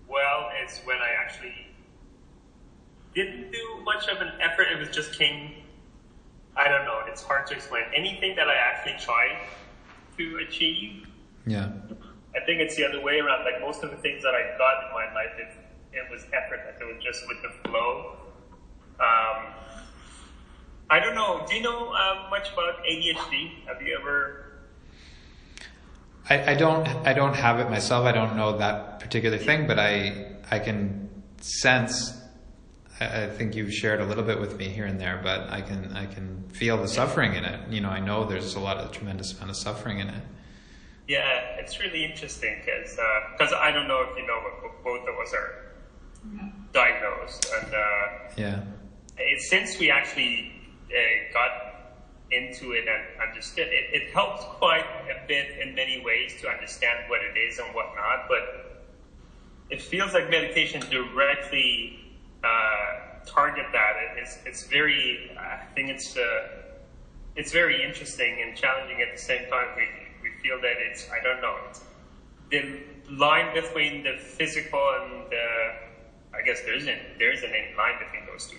well 0.09 0.49
is 0.65 0.79
when 0.85 0.97
I 0.97 1.09
actually 1.19 1.53
didn't 3.17 3.51
do 3.51 3.81
much 3.83 4.07
of 4.07 4.21
an 4.21 4.31
effort. 4.39 4.67
It 4.71 4.79
was 4.79 4.89
just 4.89 5.17
came. 5.17 5.55
I 6.55 6.67
don't 6.67 6.85
know. 6.85 7.01
It's 7.07 7.23
hard 7.23 7.47
to 7.47 7.53
explain. 7.55 7.83
Anything 7.95 8.35
that 8.35 8.47
I 8.47 8.55
actually 8.55 8.97
tried 8.99 9.37
to 10.17 10.39
achieve, 10.47 11.07
yeah 11.45 11.71
I 12.37 12.45
think 12.45 12.61
it's 12.61 12.75
the 12.75 12.85
other 12.85 13.01
way 13.01 13.19
around. 13.19 13.45
Like 13.45 13.59
most 13.61 13.83
of 13.83 13.89
the 13.89 13.97
things 13.97 14.21
that 14.23 14.35
I 14.35 14.55
got 14.57 14.85
in 14.85 14.93
my 14.93 15.11
life, 15.13 15.33
it, 15.39 15.49
it 15.97 16.11
was 16.11 16.25
effort. 16.33 16.61
Like 16.65 16.79
it 16.79 16.93
was 16.93 17.03
just 17.03 17.27
with 17.27 17.41
the 17.41 17.69
flow. 17.69 18.17
Um, 18.99 19.53
I 20.89 20.99
don't 20.99 21.15
know. 21.15 21.45
Do 21.49 21.55
you 21.55 21.63
know 21.63 21.89
uh, 21.89 22.27
much 22.29 22.53
about 22.53 22.83
ADHD? 22.83 23.65
Have 23.67 23.81
you 23.81 23.97
ever? 23.99 24.45
I, 26.29 26.51
I 26.51 26.55
don't 26.55 26.87
I 27.07 27.13
don't 27.13 27.35
have 27.35 27.59
it 27.59 27.69
myself. 27.69 28.05
I 28.05 28.11
don't 28.11 28.35
know 28.35 28.57
that 28.57 28.99
particular 28.99 29.37
thing, 29.37 29.65
but 29.65 29.79
I 29.79 30.35
I 30.51 30.59
can 30.59 31.09
sense. 31.41 32.13
I 32.99 33.27
think 33.27 33.55
you've 33.55 33.73
shared 33.73 34.01
a 34.01 34.05
little 34.05 34.23
bit 34.23 34.39
with 34.39 34.57
me 34.57 34.69
here 34.69 34.85
and 34.85 34.99
there, 34.99 35.19
but 35.21 35.49
I 35.49 35.61
can 35.61 35.95
I 35.95 36.05
can 36.07 36.49
feel 36.49 36.77
the 36.77 36.87
suffering 36.87 37.35
in 37.35 37.45
it. 37.45 37.69
You 37.69 37.81
know, 37.81 37.89
I 37.89 37.99
know 37.99 38.25
there's 38.25 38.55
a 38.55 38.59
lot 38.59 38.77
of 38.77 38.91
tremendous 38.91 39.33
amount 39.35 39.51
of 39.51 39.57
suffering 39.57 39.99
in 39.99 40.09
it. 40.09 40.23
Yeah, 41.07 41.57
it's 41.59 41.79
really 41.79 42.03
interesting 42.03 42.61
because 42.65 42.97
because 43.37 43.53
I 43.53 43.71
don't 43.71 43.87
know 43.87 44.01
if 44.01 44.17
you 44.17 44.25
know, 44.25 44.39
but 44.61 44.83
both 44.83 45.07
of 45.07 45.15
us 45.15 45.33
are 45.33 45.67
diagnosed, 46.73 47.47
and 47.61 47.73
uh, 47.73 48.33
Yeah, 48.35 48.63
it, 49.17 49.41
since 49.41 49.79
we 49.79 49.91
actually 49.91 50.51
uh, 50.89 51.33
got 51.33 51.51
into 52.31 52.73
it 52.73 52.85
and 52.87 53.29
understood 53.29 53.67
it, 53.67 53.85
it 53.93 54.11
helped 54.13 54.41
quite 54.59 54.85
a 55.09 55.27
bit 55.27 55.59
in 55.61 55.75
many 55.75 56.03
ways 56.03 56.33
to 56.41 56.49
understand 56.49 57.09
what 57.09 57.21
it 57.21 57.37
is 57.37 57.59
and 57.59 57.73
whatnot. 57.73 58.27
But 58.27 58.83
it 59.69 59.81
feels 59.81 60.13
like 60.13 60.29
meditation 60.29 60.81
directly 60.89 61.99
uh, 62.43 62.47
target 63.37 63.67
that. 63.71 63.93
It, 64.03 64.11
it's 64.21 64.33
it's 64.45 64.63
very. 64.67 65.31
I 65.37 65.63
think 65.73 65.89
it's 65.89 66.17
uh, 66.17 66.23
it's 67.35 67.51
very 67.51 67.77
interesting 67.87 68.41
and 68.41 68.57
challenging 68.57 68.99
at 69.05 69.11
the 69.15 69.21
same 69.21 69.43
time. 69.53 69.69
We 69.77 69.85
we 70.23 70.29
feel 70.41 70.57
that 70.65 70.77
it's. 70.87 71.07
I 71.17 71.19
don't 71.23 71.41
know. 71.45 71.55
The 72.49 72.61
line 73.25 73.53
between 73.53 74.03
the 74.03 74.15
physical 74.17 74.83
and 74.99 75.29
the 75.29 75.47
I 76.37 76.41
guess 76.41 76.61
there 76.61 76.75
isn't 76.75 77.01
there 77.19 77.31
isn't 77.31 77.49
any 77.49 77.73
line 77.75 77.97
between 77.99 78.25
those 78.25 78.47
two. 78.47 78.57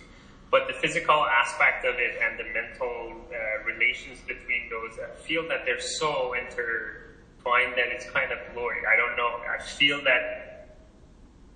But 0.51 0.67
the 0.67 0.75
physical 0.75 1.27
aspect 1.27 1.85
of 1.85 1.97
it 1.99 2.17
and 2.25 2.39
the 2.39 2.49
mental 2.59 3.13
uh, 3.29 3.65
relations 3.65 4.19
between 4.27 4.71
those, 4.71 4.99
I 4.99 5.15
feel 5.21 5.47
that 5.49 5.67
they're 5.67 5.79
so 6.01 6.33
intertwined 6.33 7.77
that 7.77 7.93
it's 7.93 8.09
kind 8.09 8.33
of 8.33 8.39
blurry. 8.55 8.81
I 8.89 8.97
don't 8.97 9.15
know. 9.15 9.45
I 9.45 9.63
feel 9.63 10.03
that 10.05 10.79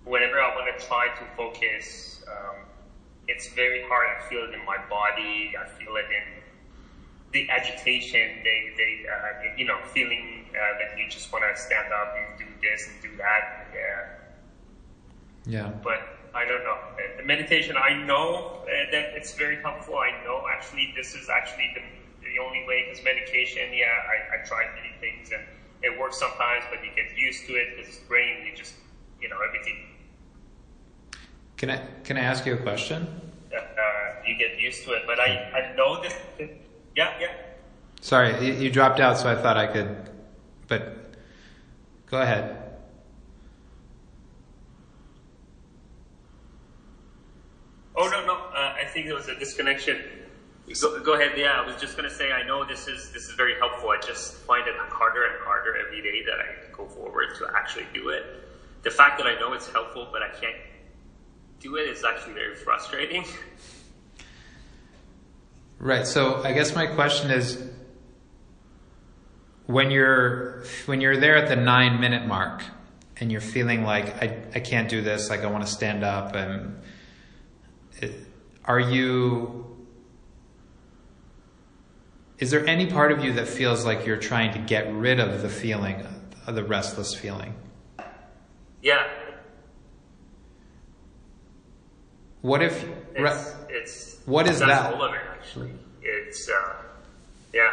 whenever 0.04 0.38
I 0.38 0.54
want 0.54 0.78
to 0.78 0.86
try 0.86 1.08
to 1.08 1.24
focus, 1.36 2.22
um, 2.28 2.66
it's 3.32 3.48
very 3.48 3.82
hard. 3.88 4.06
I 4.16 4.20
feel 4.28 4.42
it 4.44 4.52
in 4.54 4.64
my 4.64 4.78
body. 4.88 5.54
I 5.58 5.66
feel 5.78 5.96
it 5.96 6.06
in 6.18 6.42
the 7.32 7.48
agitation. 7.50 8.40
They, 8.44 8.72
they, 8.76 8.92
uh, 9.08 9.56
you 9.56 9.64
know, 9.64 9.80
feeling 9.94 10.44
uh, 10.50 10.78
that 10.78 10.98
you 10.98 11.08
just 11.08 11.32
want 11.32 11.44
to 11.48 11.60
stand 11.60 11.92
up 11.92 12.14
and 12.16 12.38
do 12.38 12.46
this 12.60 12.88
and 12.88 13.00
do 13.00 13.16
that. 13.16 13.42
Yeah. 13.74 14.06
Yeah. 15.46 15.70
But 15.82 16.00
I 16.34 16.44
don't 16.44 16.64
know. 16.64 16.78
The 17.16 17.22
meditation, 17.22 17.76
I 17.76 17.94
know 17.94 18.62
uh, 18.62 18.90
that 18.92 19.12
it's 19.14 19.32
very 19.32 19.60
helpful. 19.60 19.96
I 19.98 20.22
know 20.24 20.44
actually 20.50 20.92
this 20.94 21.14
is 21.14 21.28
actually 21.28 21.72
the, 21.74 21.82
the 22.24 22.38
only 22.38 22.64
way 22.66 22.84
because 22.84 23.02
medication, 23.02 23.72
yeah, 23.72 23.86
I, 24.08 24.36
I 24.36 24.44
tried 24.44 24.74
many 24.74 24.94
things 25.00 25.30
and 25.32 25.42
it 25.82 25.98
works 25.98 26.18
sometimes, 26.18 26.64
but 26.70 26.82
you 26.84 26.90
get 26.94 27.16
used 27.16 27.46
to 27.46 27.52
it 27.54 27.74
because 27.74 27.88
it's 27.88 27.98
brain, 27.98 28.44
you 28.44 28.52
just, 28.52 28.76
you 29.20 29.28
know, 29.28 29.38
everything, 29.46 29.76
Can 31.62 31.70
I 31.70 31.80
can 32.02 32.16
I 32.16 32.22
ask 32.22 32.44
you 32.44 32.54
a 32.54 32.56
question? 32.56 33.06
uh, 33.54 33.60
you 34.26 34.36
get 34.36 34.58
used 34.58 34.82
to 34.82 34.94
it. 34.94 35.02
But 35.06 35.20
I, 35.20 35.28
I 35.54 35.76
know 35.76 36.02
this, 36.02 36.12
yeah, 36.96 37.14
yeah. 37.20 37.36
Sorry, 38.00 38.44
you, 38.44 38.54
you 38.54 38.68
dropped 38.68 38.98
out, 38.98 39.16
so 39.16 39.30
I 39.30 39.36
thought 39.40 39.56
I 39.56 39.68
could. 39.68 40.10
But 40.66 41.14
go 42.10 42.20
ahead. 42.20 42.74
Oh 47.94 48.08
no 48.08 48.26
no, 48.26 48.34
uh, 48.34 48.74
I 48.82 48.84
think 48.92 49.06
there 49.06 49.14
was 49.14 49.28
a 49.28 49.38
disconnection. 49.38 50.02
Go, 50.80 51.00
go 51.00 51.12
ahead. 51.12 51.38
Yeah, 51.38 51.60
I 51.60 51.64
was 51.64 51.80
just 51.80 51.94
gonna 51.94 52.10
say 52.10 52.32
I 52.32 52.42
know 52.42 52.64
this 52.66 52.88
is 52.88 53.12
this 53.12 53.28
is 53.28 53.36
very 53.36 53.56
helpful. 53.60 53.90
I 53.90 54.00
just 54.04 54.34
find 54.50 54.66
it 54.66 54.74
harder 54.76 55.26
and 55.26 55.44
harder 55.44 55.76
every 55.76 56.02
day 56.02 56.24
that 56.24 56.40
I 56.40 56.76
go 56.76 56.88
forward 56.88 57.36
to 57.38 57.46
actually 57.56 57.86
do 57.94 58.08
it. 58.08 58.48
The 58.82 58.90
fact 58.90 59.16
that 59.18 59.28
I 59.28 59.38
know 59.38 59.52
it's 59.52 59.70
helpful 59.70 60.08
but 60.10 60.22
I 60.22 60.30
can't 60.30 60.56
do 61.62 61.76
it 61.76 61.88
is 61.88 62.04
actually 62.04 62.34
very 62.34 62.56
frustrating. 62.56 63.24
Right. 65.78 66.06
So 66.06 66.40
I 66.44 66.52
guess 66.52 66.76
my 66.76 66.86
question 66.86 67.32
is, 67.32 67.60
when 69.66 69.90
you're 69.90 70.62
when 70.86 71.00
you're 71.00 71.16
there 71.16 71.36
at 71.36 71.48
the 71.48 71.56
nine 71.56 71.98
minute 71.98 72.24
mark, 72.24 72.62
and 73.16 73.32
you're 73.32 73.40
feeling 73.40 73.82
like 73.82 74.22
I 74.22 74.44
I 74.54 74.60
can't 74.60 74.88
do 74.88 75.02
this, 75.02 75.28
like 75.28 75.40
I 75.40 75.46
want 75.46 75.66
to 75.66 75.72
stand 75.72 76.04
up, 76.04 76.36
and 76.36 76.80
it, 78.00 78.12
are 78.64 78.78
you? 78.78 79.76
Is 82.38 82.52
there 82.52 82.64
any 82.64 82.86
part 82.86 83.10
of 83.10 83.24
you 83.24 83.32
that 83.32 83.48
feels 83.48 83.84
like 83.84 84.06
you're 84.06 84.16
trying 84.16 84.52
to 84.52 84.60
get 84.60 84.92
rid 84.94 85.18
of 85.18 85.42
the 85.42 85.48
feeling, 85.48 86.06
of 86.46 86.54
the 86.54 86.62
restless 86.62 87.12
feeling? 87.12 87.54
Yeah, 88.80 89.04
What 92.42 92.62
if? 92.62 92.84
it's, 93.14 93.54
it's 93.68 94.18
What 94.26 94.48
is 94.48 94.58
that? 94.58 94.94
all 94.94 95.02
of 95.02 95.14
it 95.14 95.20
actually. 95.32 95.70
It's 96.02 96.48
uh, 96.48 96.74
yeah. 97.52 97.72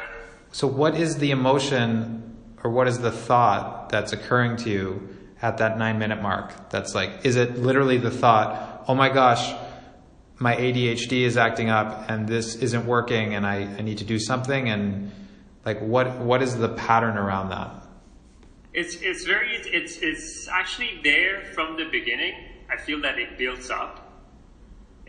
So, 0.52 0.68
what 0.68 0.96
is 0.96 1.18
the 1.18 1.32
emotion 1.32 2.38
or 2.64 2.72
what 2.72 2.88
is 2.88 3.00
the 3.00 3.12
thought 3.12 3.90
that's 3.90 4.14
occurring 4.14 4.58
to 4.58 4.70
you 4.70 5.10
at 5.42 5.58
that 5.58 5.78
nine 5.78 6.00
minute 6.00 6.22
mark? 6.22 6.70
That's 6.70 6.96
like, 6.96 7.26
is 7.26 7.36
it 7.36 7.58
literally 7.58 7.98
the 7.98 8.12
thought, 8.12 8.86
oh 8.88 8.96
my 8.96 9.10
gosh, 9.10 9.54
my 10.38 10.56
ADHD 10.56 11.22
is 11.22 11.38
acting 11.38 11.70
up 11.70 12.10
and 12.10 12.28
this 12.28 12.56
isn't 12.56 12.86
working 12.86 13.36
and 13.36 13.46
I, 13.46 13.62
I 13.62 13.82
need 13.82 14.00
to 14.00 14.06
do 14.06 14.20
something? 14.20 14.70
And 14.70 15.12
like, 15.66 15.80
what, 15.80 16.20
what 16.20 16.42
is 16.42 16.58
the 16.58 16.70
pattern 16.70 17.18
around 17.18 17.50
that? 17.50 17.76
It's 18.72 18.96
it's 19.02 19.26
very 19.26 19.56
it's 19.56 19.98
it's 19.98 20.48
actually 20.48 21.00
there 21.04 21.44
from 21.56 21.76
the 21.76 21.86
beginning. 21.86 22.34
I 22.72 22.78
feel 22.78 23.02
that 23.02 23.18
it 23.18 23.36
builds 23.36 23.72
up. 23.72 24.09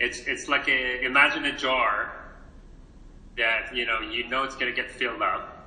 It's 0.00 0.20
it's 0.20 0.48
like 0.48 0.66
a 0.66 1.04
imagine 1.04 1.44
a 1.44 1.56
jar 1.56 2.12
that 3.36 3.76
you 3.76 3.84
know 3.86 4.00
you 4.00 4.26
know 4.28 4.44
it's 4.44 4.56
gonna 4.56 4.72
get 4.72 4.90
filled 4.90 5.20
up. 5.22 5.58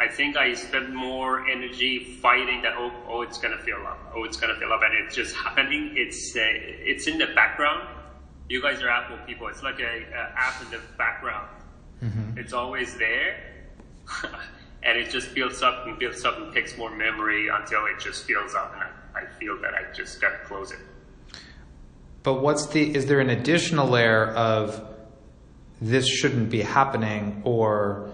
I 0.00 0.08
think 0.08 0.36
I 0.36 0.54
spend 0.54 0.92
more 0.92 1.46
energy 1.48 2.18
fighting 2.20 2.62
that 2.62 2.74
oh 2.76 2.92
oh 3.08 3.22
it's 3.22 3.38
gonna 3.38 3.58
fill 3.58 3.86
up 3.86 4.12
oh 4.12 4.24
it's 4.24 4.36
gonna 4.36 4.56
fill 4.56 4.72
up 4.72 4.80
and 4.82 4.92
it's 4.94 5.14
just 5.14 5.36
happening. 5.36 5.92
It's 5.96 6.34
uh, 6.36 6.40
it's 6.42 7.06
in 7.06 7.16
the 7.16 7.28
background. 7.28 7.88
You 8.48 8.60
guys 8.60 8.82
are 8.82 8.90
Apple 8.90 9.18
people. 9.24 9.46
It's 9.46 9.62
like 9.62 9.78
a, 9.80 10.02
a 10.12 10.32
app 10.36 10.60
in 10.62 10.70
the 10.70 10.80
background. 10.98 11.48
It's 12.36 12.52
always 12.52 12.96
there. 12.96 13.36
and 14.82 14.98
it 14.98 15.10
just 15.10 15.34
builds 15.34 15.62
up 15.62 15.86
and 15.86 15.98
builds 15.98 16.24
up 16.24 16.38
and 16.38 16.52
takes 16.52 16.76
more 16.76 16.94
memory 16.94 17.48
until 17.48 17.86
it 17.86 17.98
just 17.98 18.26
fills 18.26 18.54
up 18.54 18.74
and 18.74 18.82
I, 18.82 19.20
I 19.20 19.26
feel 19.38 19.58
that 19.62 19.74
I 19.74 19.90
just 19.94 20.20
gotta 20.20 20.38
close 20.44 20.72
it. 20.72 20.78
But 22.24 22.40
what's 22.40 22.66
the, 22.68 22.94
is 22.94 23.06
there 23.06 23.20
an 23.20 23.30
additional 23.30 23.86
layer 23.86 24.26
of 24.26 24.82
this 25.80 26.08
shouldn't 26.08 26.50
be 26.50 26.62
happening 26.62 27.42
or, 27.44 28.10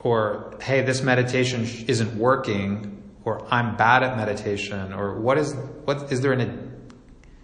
or 0.00 0.54
hey, 0.60 0.82
this 0.82 1.02
meditation 1.02 1.66
isn't 1.88 2.16
working 2.16 3.02
or 3.24 3.46
I'm 3.50 3.76
bad 3.76 4.02
at 4.02 4.16
meditation 4.18 4.92
or 4.92 5.18
what 5.18 5.38
is, 5.38 5.54
what, 5.86 6.12
is 6.12 6.20
there 6.20 6.32
an, 6.34 6.92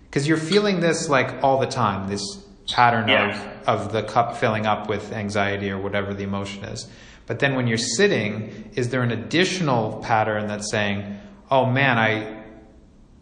because 0.04 0.28
you're 0.28 0.36
feeling 0.36 0.80
this 0.80 1.08
like 1.08 1.42
all 1.42 1.58
the 1.58 1.66
time, 1.66 2.08
this 2.08 2.22
pattern 2.70 3.08
Yeah. 3.08 3.60
of, 3.62 3.86
of 3.86 3.92
the 3.92 4.02
cup 4.02 4.36
filling 4.36 4.66
up 4.66 4.90
with 4.90 5.10
anxiety 5.12 5.70
or 5.70 5.78
whatever 5.80 6.12
the 6.12 6.24
emotion 6.24 6.64
is. 6.64 6.86
But 7.26 7.38
then 7.38 7.54
when 7.54 7.66
you're 7.66 7.78
sitting, 7.78 8.70
is 8.74 8.90
there 8.90 9.02
an 9.02 9.10
additional 9.10 10.02
pattern 10.04 10.48
that's 10.48 10.70
saying, 10.70 11.18
oh 11.50 11.64
man, 11.64 11.96
I, 11.96 12.39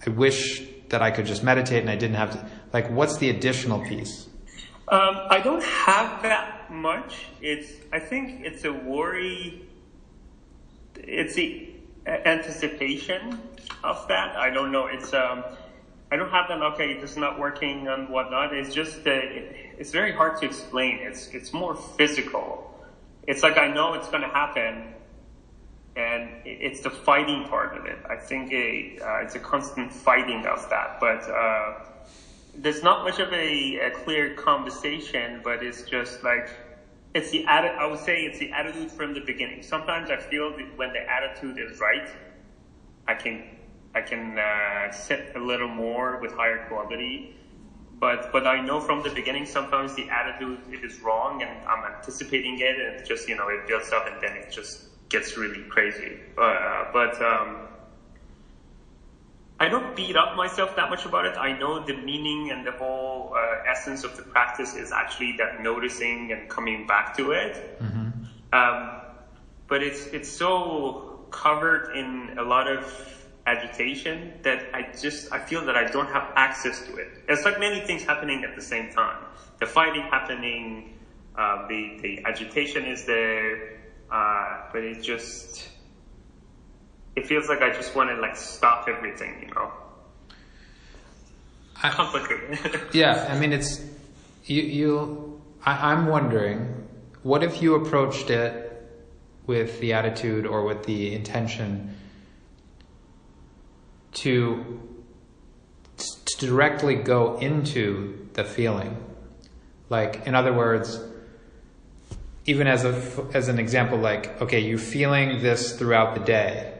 I 0.06 0.10
wish 0.10 0.62
that 0.88 1.02
I 1.02 1.10
could 1.10 1.26
just 1.26 1.42
meditate 1.42 1.80
and 1.80 1.90
I 1.90 1.96
didn't 1.96 2.16
have 2.16 2.32
to. 2.32 2.50
Like, 2.72 2.90
what's 2.90 3.16
the 3.18 3.30
additional 3.30 3.80
piece? 3.84 4.28
Um, 4.88 5.16
I 5.28 5.40
don't 5.40 5.62
have 5.62 6.22
that 6.22 6.72
much. 6.72 7.26
It's 7.42 7.72
I 7.92 7.98
think 7.98 8.44
it's 8.44 8.64
a 8.64 8.72
worry. 8.72 9.66
It's 10.96 11.34
the 11.34 11.68
anticipation 12.06 13.38
of 13.84 14.08
that. 14.08 14.36
I 14.36 14.50
don't 14.50 14.72
know. 14.72 14.86
It's 14.86 15.12
um, 15.12 15.44
I 16.10 16.16
don't 16.16 16.30
have 16.30 16.48
that. 16.48 16.62
Okay, 16.72 16.92
it's 16.92 17.16
not 17.16 17.38
working 17.38 17.86
and 17.88 18.08
whatnot. 18.08 18.54
It's 18.54 18.74
just 18.74 19.06
it, 19.06 19.56
it's 19.78 19.90
very 19.90 20.12
hard 20.12 20.40
to 20.40 20.46
explain. 20.46 21.00
It's 21.02 21.28
it's 21.28 21.52
more 21.52 21.76
physical. 21.76 22.64
It's 23.26 23.42
like 23.42 23.58
I 23.58 23.68
know 23.68 23.92
it's 23.92 24.08
going 24.08 24.22
to 24.22 24.28
happen, 24.28 24.94
and 25.98 26.32
it's 26.46 26.80
the 26.82 26.90
fighting 26.90 27.44
part 27.44 27.76
of 27.76 27.86
it. 27.86 28.00
I 28.10 28.16
think 28.16 28.52
a, 28.52 28.90
uh, 29.02 29.18
it's 29.22 29.36
a 29.36 29.40
constant 29.40 29.92
fighting 29.92 30.46
of 30.46 30.68
that, 30.70 31.00
but. 31.00 31.28
Uh, 31.28 31.72
there's 32.54 32.82
not 32.82 33.04
much 33.04 33.20
of 33.20 33.32
a, 33.32 33.76
a 33.76 33.90
clear 33.90 34.30
conversation, 34.30 35.40
but 35.42 35.62
it's 35.62 35.82
just 35.82 36.22
like 36.24 36.48
it's 37.14 37.30
the 37.30 37.44
atti- 37.48 37.74
I 37.78 37.86
would 37.86 38.00
say 38.00 38.20
it's 38.20 38.38
the 38.38 38.50
attitude 38.52 38.90
from 38.92 39.14
the 39.14 39.20
beginning. 39.20 39.62
Sometimes 39.62 40.10
I 40.10 40.18
feel 40.18 40.52
that 40.56 40.66
when 40.76 40.92
the 40.92 41.08
attitude 41.10 41.58
is 41.58 41.80
right, 41.80 42.08
I 43.08 43.14
can 43.14 43.44
I 43.94 44.02
can 44.02 44.38
uh, 44.38 44.90
sit 44.92 45.30
a 45.34 45.40
little 45.40 45.68
more 45.68 46.16
with 46.18 46.32
higher 46.34 46.58
quality. 46.58 47.26
But 48.00 48.30
but 48.32 48.46
I 48.46 48.60
know 48.60 48.80
from 48.80 49.02
the 49.02 49.10
beginning 49.10 49.46
sometimes 49.46 49.94
the 49.94 50.08
attitude 50.10 50.60
is 50.82 51.00
wrong, 51.02 51.42
and 51.42 51.64
I'm 51.66 51.84
anticipating 51.84 52.58
it, 52.60 52.78
and 52.78 53.04
just 53.04 53.28
you 53.28 53.36
know 53.36 53.48
it 53.48 53.66
builds 53.66 53.92
up, 53.92 54.06
and 54.06 54.20
then 54.20 54.36
it 54.36 54.48
just 54.50 54.80
gets 55.08 55.36
really 55.36 55.62
crazy. 55.68 56.20
Uh, 56.36 56.84
but 56.92 57.20
um, 57.22 57.60
I 59.60 59.68
don't 59.68 59.94
beat 59.96 60.16
up 60.16 60.36
myself 60.36 60.76
that 60.76 60.88
much 60.90 61.04
about 61.04 61.24
it. 61.26 61.36
I 61.38 61.52
know 61.52 61.80
the 61.84 61.94
meaning 61.94 62.50
and 62.50 62.64
the 62.64 62.72
whole 62.72 63.34
uh, 63.36 63.70
essence 63.70 64.04
of 64.04 64.16
the 64.16 64.22
practice 64.22 64.74
is 64.74 64.92
actually 64.92 65.32
that 65.38 65.60
noticing 65.60 66.32
and 66.32 66.48
coming 66.48 66.86
back 66.86 67.16
to 67.16 67.32
it. 67.32 67.60
Um, 68.52 68.92
but 69.66 69.82
it's 69.82 70.06
it's 70.12 70.30
so 70.30 71.02
covered 71.30 71.90
in 71.94 72.34
a 72.38 72.42
lot 72.42 72.68
of 72.68 72.84
agitation 73.46 74.32
that 74.42 74.70
I 74.74 74.82
just 75.00 75.28
I 75.32 75.38
feel 75.40 75.64
that 75.64 75.76
I 75.76 75.84
don't 75.84 76.08
have 76.10 76.32
access 76.36 76.80
to 76.86 76.96
it. 76.96 77.08
It's 77.28 77.44
like 77.44 77.58
many 77.58 77.80
things 77.80 78.04
happening 78.04 78.44
at 78.44 78.54
the 78.54 78.62
same 78.62 78.88
time. 78.88 79.26
The 79.58 79.66
fighting 79.66 80.04
happening, 80.10 80.84
uh, 81.36 81.66
the 81.68 81.96
the 82.00 82.20
agitation 82.24 82.86
is 82.86 83.04
there, 83.04 83.60
uh, 84.10 84.62
but 84.72 84.82
it 84.82 85.02
just 85.02 85.68
it 87.16 87.26
feels 87.26 87.48
like 87.48 87.62
I 87.62 87.70
just 87.72 87.94
want 87.96 88.10
to 88.10 88.16
like 88.16 88.36
stop 88.36 88.88
everything, 88.88 89.42
you 89.48 89.54
know. 89.54 89.72
I- 91.82 91.90
Complicated. 91.90 92.58
Yeah, 92.92 93.28
I 93.30 93.38
mean, 93.38 93.52
it's 93.52 93.82
you. 94.44 94.62
you 94.62 95.40
I, 95.64 95.92
I'm 95.92 96.06
wondering, 96.06 96.86
what 97.22 97.42
if 97.42 97.60
you 97.60 97.74
approached 97.74 98.30
it 98.30 98.64
with 99.46 99.80
the 99.80 99.92
attitude 99.92 100.46
or 100.46 100.64
with 100.64 100.84
the 100.84 101.14
intention 101.14 101.94
to 104.14 104.80
to 105.96 106.46
directly 106.46 106.94
go 106.94 107.36
into 107.38 108.28
the 108.34 108.44
feeling, 108.44 108.96
like 109.88 110.26
in 110.26 110.34
other 110.34 110.52
words, 110.52 111.00
even 112.48 112.66
as 112.66 112.82
a 112.82 113.28
as 113.34 113.48
an 113.48 113.58
example, 113.58 113.98
like 113.98 114.40
okay, 114.40 114.60
you're 114.60 114.78
feeling 114.78 115.42
this 115.42 115.78
throughout 115.78 116.14
the 116.14 116.24
day, 116.24 116.72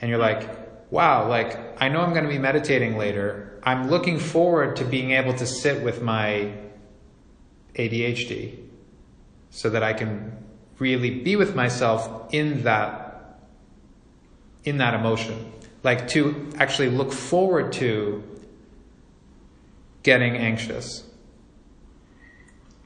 and 0.00 0.10
you're 0.10 0.18
like, 0.18 0.46
wow, 0.92 1.26
like 1.26 1.80
I 1.82 1.88
know 1.88 2.00
I'm 2.00 2.12
going 2.12 2.24
to 2.24 2.28
be 2.28 2.38
meditating 2.38 2.98
later. 2.98 3.58
I'm 3.62 3.88
looking 3.88 4.18
forward 4.18 4.76
to 4.76 4.84
being 4.84 5.12
able 5.12 5.32
to 5.34 5.46
sit 5.46 5.82
with 5.82 6.02
my 6.02 6.52
ADHD 7.74 8.58
so 9.48 9.70
that 9.70 9.82
I 9.82 9.94
can 9.94 10.44
really 10.78 11.10
be 11.10 11.36
with 11.36 11.56
myself 11.56 12.32
in 12.34 12.64
that 12.64 13.40
in 14.64 14.76
that 14.76 14.92
emotion. 14.92 15.52
Like 15.82 16.08
to 16.08 16.50
actually 16.58 16.90
look 16.90 17.12
forward 17.12 17.72
to 17.74 18.22
getting 20.02 20.36
anxious. 20.36 21.02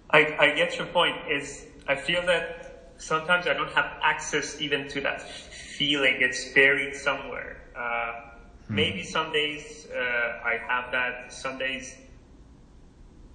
I, 0.08 0.36
I 0.38 0.54
get 0.54 0.76
your 0.76 0.86
point. 0.86 1.16
Is 1.28 1.66
I 1.88 1.96
feel 1.96 2.24
that 2.26 2.92
sometimes 2.98 3.46
I 3.46 3.54
don't 3.54 3.72
have 3.72 3.98
access 4.02 4.60
even 4.60 4.88
to 4.88 5.00
that 5.00 5.22
feeling. 5.22 6.18
It's 6.20 6.52
buried 6.54 6.94
somewhere. 6.94 7.62
Uh, 7.76 8.30
hmm. 8.68 8.74
Maybe 8.74 9.02
some 9.02 9.32
days 9.32 9.88
uh, 9.90 9.98
I 9.98 10.58
have 10.68 10.92
that. 10.92 11.32
Some 11.32 11.58
days 11.58 11.96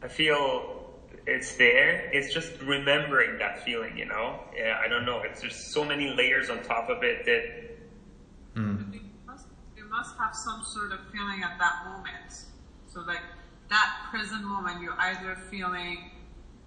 I 0.02 0.08
feel 0.08 0.94
it's 1.26 1.56
there. 1.56 2.10
It's 2.14 2.34
just 2.34 2.54
remembering 2.62 3.38
that 3.40 3.64
feeling, 3.64 3.98
you 3.98 4.06
know. 4.06 4.40
Yeah, 4.56 4.80
I 4.84 4.88
don't 4.88 5.06
know. 5.06 5.22
It's 5.24 5.42
just 5.42 5.74
so 5.74 5.84
many 5.84 6.14
layers 6.16 6.50
on 6.50 6.64
top 6.64 6.90
of 6.90 7.04
it 7.04 7.26
that. 7.26 8.62
Mm. 8.62 8.94
You, 8.94 9.02
must, 9.26 9.46
you 9.76 9.86
must 9.90 10.18
have 10.18 10.34
some 10.34 10.64
sort 10.64 10.92
of 10.94 11.00
feeling 11.12 11.44
at 11.44 11.60
that 11.60 11.84
moment. 11.86 12.46
So 12.88 13.02
like 13.02 13.22
that 13.70 14.08
present 14.10 14.44
moment, 14.44 14.82
you're 14.82 15.00
either 15.00 15.38
feeling 15.52 16.12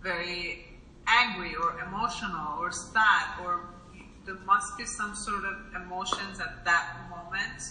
very 0.03 0.70
angry 1.11 1.55
or 1.55 1.79
emotional 1.81 2.59
or 2.59 2.71
sad, 2.71 3.41
or 3.43 3.61
there 4.25 4.37
must 4.47 4.77
be 4.79 4.85
some 4.85 5.15
sort 5.15 5.45
of 5.45 5.83
emotions 5.83 6.41
at 6.41 6.65
that 6.65 7.09
moment 7.11 7.63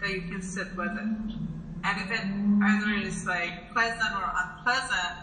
that 0.00 0.10
you 0.10 0.22
can 0.22 0.42
sit 0.42 0.74
with 0.76 0.92
it. 0.92 1.36
And 1.84 2.00
if 2.00 2.10
it 2.10 2.24
either 2.64 3.06
is 3.06 3.26
like 3.26 3.72
pleasant 3.72 4.12
or 4.14 4.32
unpleasant, 4.34 5.14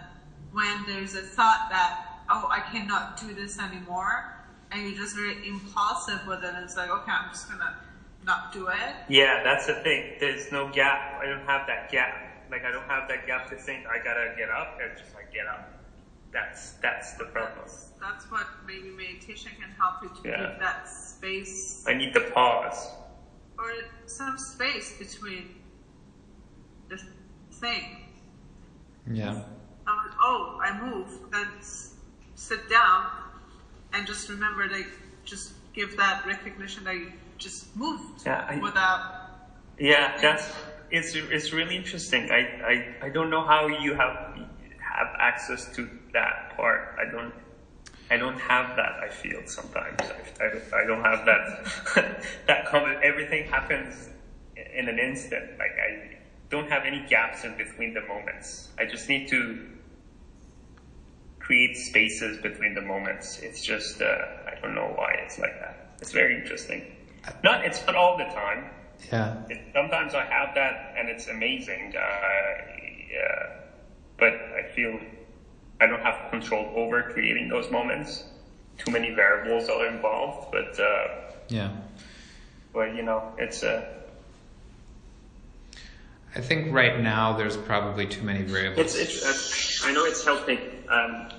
when 0.51 0.85
there's 0.87 1.15
a 1.15 1.21
thought 1.21 1.67
that, 1.69 2.21
oh, 2.29 2.47
I 2.49 2.59
cannot 2.71 3.19
do 3.19 3.33
this 3.33 3.59
anymore, 3.59 4.33
and 4.71 4.81
you're 4.81 4.97
just 4.97 5.15
very 5.15 5.47
impulsive 5.47 6.21
with 6.27 6.43
it, 6.43 6.53
and 6.53 6.63
it's 6.63 6.77
like, 6.77 6.89
okay, 6.89 7.11
I'm 7.11 7.29
just 7.29 7.49
gonna 7.49 7.75
not 8.25 8.51
do 8.51 8.67
it. 8.67 8.95
Yeah, 9.09 9.43
that's 9.43 9.67
the 9.67 9.75
thing. 9.75 10.13
There's 10.19 10.51
no 10.51 10.69
gap. 10.71 11.19
I 11.21 11.25
don't 11.25 11.45
have 11.45 11.67
that 11.67 11.91
gap. 11.91 12.47
Like 12.49 12.63
I 12.63 12.71
don't 12.71 12.87
have 12.87 13.07
that 13.09 13.27
gap 13.27 13.49
to 13.49 13.55
think 13.55 13.85
I 13.87 13.97
gotta 14.03 14.33
get 14.37 14.49
up. 14.49 14.77
It's 14.79 15.01
just 15.01 15.13
like 15.15 15.33
get 15.33 15.47
up. 15.47 15.74
That's 16.35 16.71
that's 16.83 17.13
the 17.15 17.25
problem. 17.25 17.63
That's, 17.63 17.91
that's 18.01 18.25
what 18.29 18.45
maybe 18.67 18.89
meditation 18.89 19.51
can 19.59 19.71
help 19.79 20.03
you 20.03 20.09
to 20.09 20.29
yeah. 20.29 20.51
give 20.51 20.59
that 20.59 20.87
space. 20.87 21.83
I 21.87 21.93
need 21.95 22.13
the 22.13 22.27
pause. 22.35 22.91
Or 23.57 23.71
some 24.05 24.37
space 24.37 24.97
between 24.99 25.55
the 26.89 26.99
thing. 27.51 27.83
Yeah 29.11 29.43
um, 29.87 30.09
oh, 30.21 30.59
I 30.61 30.79
move, 30.79 31.07
then 31.31 31.47
sit 32.35 32.69
down 32.69 33.07
and 33.93 34.05
just 34.05 34.29
remember 34.29 34.67
to 34.67 34.85
just 35.23 35.53
give 35.73 35.95
that 35.97 36.25
recognition 36.25 36.83
that 36.85 36.95
you 36.95 37.11
just 37.37 37.75
moved 37.75 38.25
yeah, 38.25 38.45
I, 38.47 38.57
without. 38.57 39.01
Yeah, 39.77 40.17
that's 40.21 40.51
it's 40.89 41.15
it's 41.15 41.53
really 41.53 41.75
interesting. 41.75 42.31
I, 42.31 42.95
I 43.01 43.05
I 43.07 43.09
don't 43.09 43.29
know 43.29 43.45
how 43.45 43.67
you 43.67 43.93
have 43.93 44.37
have 44.79 45.07
access 45.19 45.65
to 45.75 45.89
that 46.15 46.55
part. 46.55 46.95
I 46.97 47.11
don't. 47.11 47.33
I 48.09 48.17
don't 48.17 48.39
have 48.39 48.75
that. 48.75 48.99
I 49.03 49.09
feel 49.09 49.41
sometimes 49.45 49.99
I, 50.01 50.43
I, 50.43 50.81
I 50.81 50.85
don't 50.85 51.03
have 51.03 51.25
that. 51.25 52.21
that 52.47 52.65
comment. 52.65 52.99
Everything 53.03 53.45
happens 53.45 54.09
in 54.55 54.87
an 54.87 54.99
instant. 54.99 55.57
Like 55.57 55.75
I 55.79 56.17
don't 56.49 56.69
have 56.69 56.83
any 56.85 57.05
gaps 57.09 57.43
in 57.43 57.57
between 57.57 57.93
the 57.93 58.01
moments. 58.01 58.69
I 58.77 58.85
just 58.85 59.09
need 59.09 59.27
to 59.29 59.59
create 61.45 61.77
spaces 61.77 62.37
between 62.39 62.73
the 62.73 62.81
moments. 62.81 63.39
It's 63.39 63.63
just, 63.63 64.01
uh, 64.01 64.05
I 64.47 64.59
don't 64.61 64.73
know 64.73 64.91
why 64.95 65.13
it's 65.23 65.37
like 65.37 65.59
that. 65.59 65.95
It's 66.01 66.11
very 66.11 66.35
interesting. 66.35 66.91
Not, 67.43 67.65
it's 67.65 67.85
not 67.85 67.95
all 67.95 68.17
the 68.17 68.25
time. 68.25 68.69
Yeah. 69.11 69.43
It, 69.49 69.61
sometimes 69.73 70.15
I 70.15 70.25
have 70.25 70.55
that 70.55 70.95
and 70.97 71.07
it's 71.07 71.27
amazing. 71.27 71.93
Uh, 71.95 72.01
yeah. 73.11 73.59
But 74.17 74.33
I 74.33 74.71
feel 74.73 74.99
I 75.81 75.87
don't 75.87 76.01
have 76.01 76.31
control 76.31 76.71
over 76.75 77.03
creating 77.03 77.49
those 77.49 77.69
moments. 77.71 78.23
Too 78.77 78.91
many 78.91 79.13
variables 79.13 79.69
are 79.69 79.87
involved, 79.87 80.51
but, 80.51 80.79
uh, 80.79 81.31
yeah. 81.49 81.71
But, 82.73 82.95
you 82.95 83.03
know, 83.03 83.33
it's, 83.37 83.63
uh, 83.63 83.95
I 86.35 86.41
think 86.41 86.73
right 86.73 86.99
now 86.99 87.37
there's 87.37 87.55
probably 87.55 88.05
too 88.05 88.23
many 88.23 88.41
variables. 88.41 88.95
It's, 88.95 89.23
it's 89.23 89.83
uh, 89.83 89.87
I 89.87 89.93
know 89.93 90.03
it's 90.03 90.23
helping. 90.25 90.57
Um, 90.89 91.29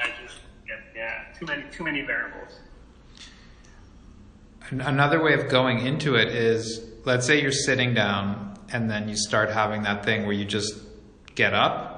I 0.00 0.10
just 0.22 0.38
yeah, 0.66 0.76
yeah, 0.96 1.24
too 1.38 1.44
many 1.44 1.64
too 1.70 1.84
many 1.84 2.00
variables. 2.00 2.58
Another 4.70 5.22
way 5.22 5.34
of 5.34 5.50
going 5.50 5.84
into 5.86 6.14
it 6.14 6.28
is, 6.28 6.82
let's 7.04 7.26
say 7.26 7.40
you're 7.40 7.52
sitting 7.52 7.94
down 7.94 8.58
and 8.70 8.90
then 8.90 9.08
you 9.08 9.16
start 9.16 9.50
having 9.50 9.82
that 9.82 10.04
thing 10.04 10.24
where 10.24 10.34
you 10.34 10.44
just 10.44 10.74
get 11.34 11.54
up, 11.54 11.97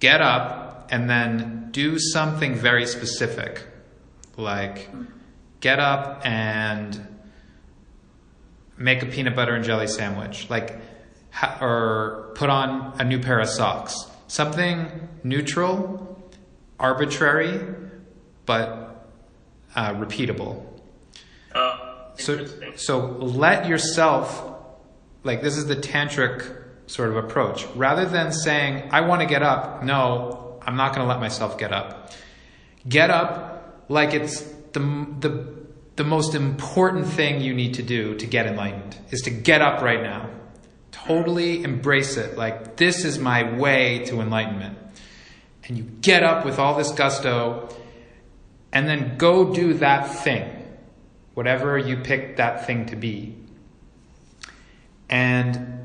get 0.00 0.20
up, 0.20 0.88
and 0.90 1.08
then 1.08 1.68
do 1.70 1.98
something 1.98 2.54
very 2.54 2.86
specific, 2.86 3.62
like 4.36 4.88
get 5.60 5.78
up 5.78 6.26
and 6.26 7.06
make 8.76 9.02
a 9.02 9.06
peanut 9.06 9.36
butter 9.36 9.54
and 9.54 9.64
jelly 9.64 9.86
sandwich, 9.86 10.48
like, 10.48 10.80
ha- 11.30 11.58
or 11.60 12.32
put 12.34 12.48
on 12.48 12.94
a 12.98 13.04
new 13.04 13.20
pair 13.20 13.38
of 13.38 13.48
socks. 13.48 13.94
Something 14.26 15.08
neutral, 15.22 16.32
arbitrary, 16.78 17.60
but 18.46 19.06
uh, 19.76 19.94
repeatable. 19.94 20.64
Uh, 21.54 22.14
so, 22.16 22.46
so 22.76 22.98
let 23.18 23.68
yourself, 23.68 24.42
like 25.24 25.42
this 25.42 25.56
is 25.56 25.66
the 25.66 25.76
tantric 25.76 26.59
sort 26.90 27.10
of 27.10 27.16
approach. 27.16 27.66
Rather 27.74 28.04
than 28.04 28.32
saying, 28.32 28.88
I 28.90 29.02
want 29.02 29.20
to 29.20 29.26
get 29.26 29.42
up, 29.42 29.82
no, 29.82 30.58
I'm 30.62 30.76
not 30.76 30.94
going 30.94 31.06
to 31.06 31.08
let 31.08 31.20
myself 31.20 31.58
get 31.58 31.72
up. 31.72 32.12
Get 32.88 33.10
up 33.10 33.84
like 33.88 34.14
it's 34.14 34.40
the, 34.72 34.80
the 35.20 35.60
the 36.00 36.04
most 36.04 36.34
important 36.34 37.06
thing 37.06 37.42
you 37.42 37.52
need 37.52 37.74
to 37.74 37.82
do 37.82 38.14
to 38.14 38.26
get 38.26 38.46
enlightened 38.46 38.96
is 39.10 39.20
to 39.20 39.30
get 39.30 39.60
up 39.60 39.82
right 39.82 40.02
now. 40.02 40.30
Totally 40.92 41.62
embrace 41.62 42.16
it. 42.16 42.38
Like, 42.38 42.76
this 42.76 43.04
is 43.04 43.18
my 43.18 43.58
way 43.58 44.04
to 44.06 44.22
enlightenment. 44.22 44.78
And 45.64 45.76
you 45.76 45.84
get 45.84 46.22
up 46.22 46.46
with 46.46 46.58
all 46.58 46.74
this 46.74 46.90
gusto 46.92 47.68
and 48.72 48.88
then 48.88 49.18
go 49.18 49.52
do 49.52 49.74
that 49.74 50.04
thing, 50.04 50.50
whatever 51.34 51.76
you 51.76 51.98
pick 51.98 52.36
that 52.38 52.66
thing 52.66 52.86
to 52.86 52.96
be. 52.96 53.36
And, 55.10 55.79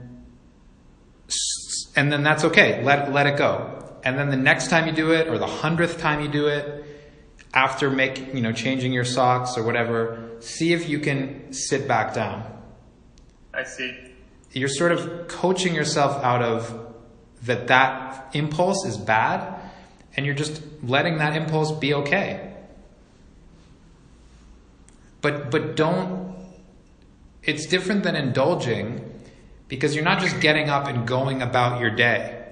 and 1.96 2.12
then 2.12 2.24
that's 2.24 2.44
okay. 2.46 2.84
Let, 2.84 3.12
let 3.12 3.28
it 3.28 3.38
go. 3.38 3.72
And 4.04 4.18
then 4.18 4.30
the 4.30 4.38
next 4.38 4.70
time 4.70 4.88
you 4.88 4.94
do 4.94 5.12
it, 5.12 5.28
or 5.28 5.38
the 5.38 5.48
hundredth 5.48 6.00
time 6.00 6.22
you 6.22 6.28
do 6.28 6.48
it, 6.48 6.86
after 7.54 7.90
make, 7.90 8.34
you 8.34 8.42
know, 8.42 8.52
changing 8.52 8.92
your 8.92 9.06
socks 9.06 9.58
or 9.58 9.64
whatever, 9.64 10.30
see 10.42 10.74
if 10.74 10.90
you 10.90 11.00
can 11.00 11.54
sit 11.54 11.88
back 11.88 12.14
down. 12.14 12.44
I 13.54 13.64
see. 13.64 13.96
You're 14.52 14.68
sort 14.68 14.92
of 14.92 15.28
coaching 15.28 15.74
yourself 15.74 16.22
out 16.24 16.42
of 16.42 16.94
that 17.44 17.68
that 17.68 18.30
impulse 18.34 18.86
is 18.86 18.98
bad 18.98 19.62
and 20.16 20.26
you're 20.26 20.36
just 20.36 20.62
letting 20.84 21.18
that 21.18 21.36
impulse 21.36 21.72
be 21.72 21.94
okay. 21.94 22.54
But 25.22 25.52
but 25.52 25.76
don't 25.76 26.36
it's 27.44 27.68
different 27.68 28.04
than 28.04 28.16
indulging 28.16 29.15
because 29.68 29.96
you're 29.96 30.04
not 30.04 30.22
just 30.22 30.40
getting 30.40 30.70
up 30.70 30.88
and 30.88 31.08
going 31.08 31.42
about 31.42 31.80
your 31.82 31.90
day 31.90 32.46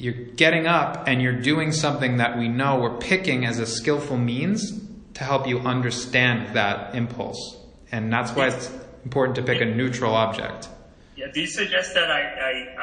you're 0.00 0.14
getting 0.14 0.66
up 0.66 1.06
and 1.06 1.20
you're 1.20 1.40
doing 1.40 1.72
something 1.72 2.16
that 2.16 2.38
we 2.38 2.48
know 2.48 2.80
we're 2.80 2.96
picking 2.96 3.44
as 3.44 3.58
a 3.58 3.66
skillful 3.66 4.16
means 4.16 4.80
to 5.12 5.24
help 5.24 5.46
you 5.46 5.58
understand 5.58 6.56
that 6.56 6.94
impulse. 6.94 7.58
And 7.92 8.10
that's 8.10 8.32
why 8.32 8.48
it's 8.48 8.72
important 9.04 9.36
to 9.36 9.42
pick 9.42 9.60
a 9.60 9.66
neutral 9.66 10.14
object. 10.14 10.70
Yeah, 11.16 11.26
do 11.34 11.42
you 11.42 11.46
suggest 11.46 11.92
that 11.92 12.10
I, 12.10 12.22
I, 12.22 12.82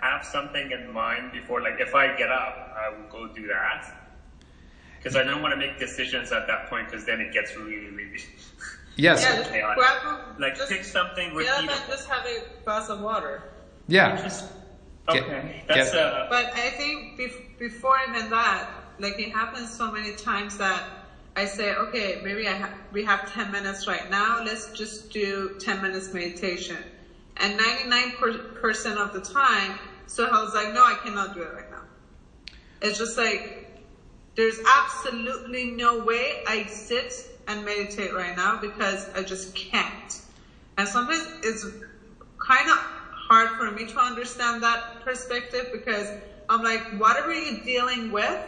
I 0.00 0.08
have 0.08 0.24
something 0.24 0.70
in 0.70 0.92
mind 0.92 1.32
before, 1.32 1.60
like 1.62 1.80
if 1.80 1.96
I 1.96 2.16
get 2.16 2.30
up, 2.30 2.76
I 2.78 2.96
will 2.96 3.08
go 3.08 3.34
do 3.34 3.48
that? 3.48 3.92
Because 4.98 5.16
I 5.16 5.24
don't 5.24 5.42
want 5.42 5.52
to 5.52 5.58
make 5.58 5.80
decisions 5.80 6.30
at 6.30 6.46
that 6.46 6.70
point 6.70 6.88
because 6.88 7.04
then 7.04 7.20
it 7.20 7.32
gets 7.32 7.56
really, 7.56 7.90
really. 7.90 8.22
Yes. 8.96 9.22
Yeah, 9.22 9.36
just 9.36 9.50
grab 9.76 9.98
like 10.38 10.56
just, 10.56 10.68
pick 10.70 10.84
something 10.84 11.34
with. 11.34 11.46
Yeah, 11.46 11.58
and 11.58 11.86
just 11.86 12.08
have 12.08 12.24
a 12.26 12.40
glass 12.64 12.88
of 12.88 13.00
water. 13.00 13.42
Yeah. 13.88 14.16
Okay, 15.08 15.64
that's 15.66 15.90
get, 15.92 16.00
uh. 16.00 16.26
But 16.28 16.50
I 16.54 16.70
think 16.70 17.16
bef- 17.16 17.40
before 17.58 17.96
even 18.08 18.28
that, 18.30 18.68
like 18.98 19.18
it 19.18 19.30
happens 19.32 19.74
so 19.76 19.90
many 19.90 20.12
times 20.12 20.56
that 20.58 20.86
I 21.36 21.44
say, 21.46 21.74
okay, 21.74 22.18
maybe 22.22 22.46
I 22.46 22.54
ha- 22.54 22.70
we 22.90 23.02
have 23.04 23.24
10 23.24 23.50
minutes 23.50 23.86
right 23.86 24.08
now. 24.08 24.38
Let's 24.40 24.68
just 24.68 25.08
do 25.10 25.50
10 25.58 25.80
minutes 25.80 26.12
meditation. 26.12 26.84
And 27.36 27.58
99% 27.58 28.96
of 28.98 29.12
the 29.12 29.20
time, 29.20 29.80
so 30.06 30.24
I 30.26 30.40
was 30.40 30.54
like, 30.54 30.70
no, 30.70 30.84
I 30.84 30.94
cannot 30.94 31.32
do 31.32 31.40
it 31.42 31.52
right 31.52 31.70
now. 31.70 31.84
It's 32.80 32.98
just 32.98 33.16
like, 33.16 33.50
there's 34.36 34.60
absolutely 34.64 35.66
no 35.66 35.98
way 35.98 36.42
I 36.46 36.66
sit 36.66 37.26
and 37.46 37.64
meditate 37.64 38.12
right 38.14 38.34
now 38.34 38.56
because 38.56 39.08
I 39.14 39.22
just 39.22 39.54
can't. 39.54 40.20
And 40.76 40.88
sometimes 40.88 41.28
it's 41.42 41.66
kind 42.38 42.68
of 42.68 42.78
hard 43.28 43.50
for 43.56 43.70
me 43.70 43.84
to 43.86 43.98
understand 43.98 44.62
that 44.62 44.80
perspective 45.00 45.70
because 45.70 46.12
I'm 46.48 46.62
like, 46.62 46.86
whatever 46.90 47.32
you're 47.32 47.54
dealing 47.54 48.10
with, 48.10 48.38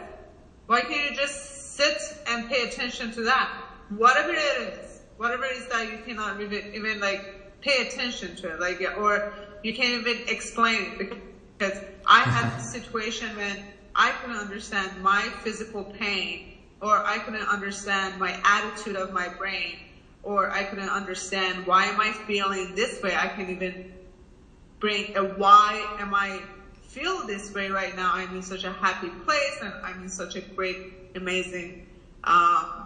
why 0.67 0.81
can't 0.81 1.05
you 1.05 1.11
just 1.13 1.75
sit 1.75 2.13
and 2.25 2.47
pay 2.47 2.61
attention 2.61 3.11
to 3.11 3.23
that? 3.23 3.51
Whatever 3.89 4.31
it 4.31 4.57
is, 4.57 5.01
whatever 5.17 5.45
it 5.45 5.57
is 5.57 5.67
that 5.67 5.87
you 5.87 5.99
cannot 5.99 6.39
even, 6.39 6.99
like 6.99 7.23
pay 7.61 7.79
attention 7.81 8.35
to 8.35 8.53
it, 8.53 8.59
like, 8.59 8.81
or 8.95 9.23
you 9.63 9.73
can't 9.73 9.99
even 9.99 10.23
explain 10.27 10.93
it 10.99 11.09
because 11.57 11.81
I 12.05 12.23
had 12.23 12.47
a 12.55 12.59
situation 12.59 13.35
when 13.35 13.59
I 13.95 14.11
couldn't 14.11 14.35
understand 14.37 14.97
my 14.97 15.31
physical 15.39 15.83
pain 15.83 16.54
or 16.81 17.05
I 17.05 17.19
couldn't 17.19 17.47
understand 17.47 18.19
my 18.19 18.39
attitude 18.43 18.95
of 18.95 19.11
my 19.11 19.29
brain 19.29 19.79
or 20.23 20.51
I 20.51 20.63
couldn't 20.63 20.89
understand 20.89 21.65
why 21.65 21.85
am 21.85 21.99
I 21.99 22.11
feeling 22.11 22.73
this 22.75 23.01
way. 23.01 23.15
I 23.15 23.27
can't 23.27 23.49
even 23.49 23.75
bring 24.79 25.15
a 25.15 25.23
why 25.23 25.87
am 25.99 26.13
I 26.13 26.43
feel 26.89 27.25
this 27.25 27.53
way 27.53 27.69
right 27.69 27.95
now. 27.95 28.13
I'm 28.13 28.33
in 28.35 28.41
such 28.41 28.63
a 28.63 28.71
happy 28.71 29.09
place 29.09 29.59
and 29.61 29.73
I'm 29.83 30.01
in 30.01 30.09
such 30.09 30.35
a 30.35 30.41
great, 30.41 30.79
amazing 31.15 31.73
um, 32.23 32.85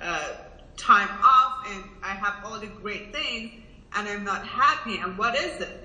uh, 0.00 0.32
time 0.76 1.10
off 1.22 1.52
and 1.66 1.84
I 2.02 2.14
have 2.14 2.36
all 2.42 2.58
the 2.58 2.68
great 2.68 3.12
things 3.12 3.50
and 3.92 4.08
I'm 4.08 4.24
not 4.24 4.44
happy. 4.44 4.98
And 4.98 5.16
what 5.16 5.34
is 5.34 5.60
it? 5.60 5.76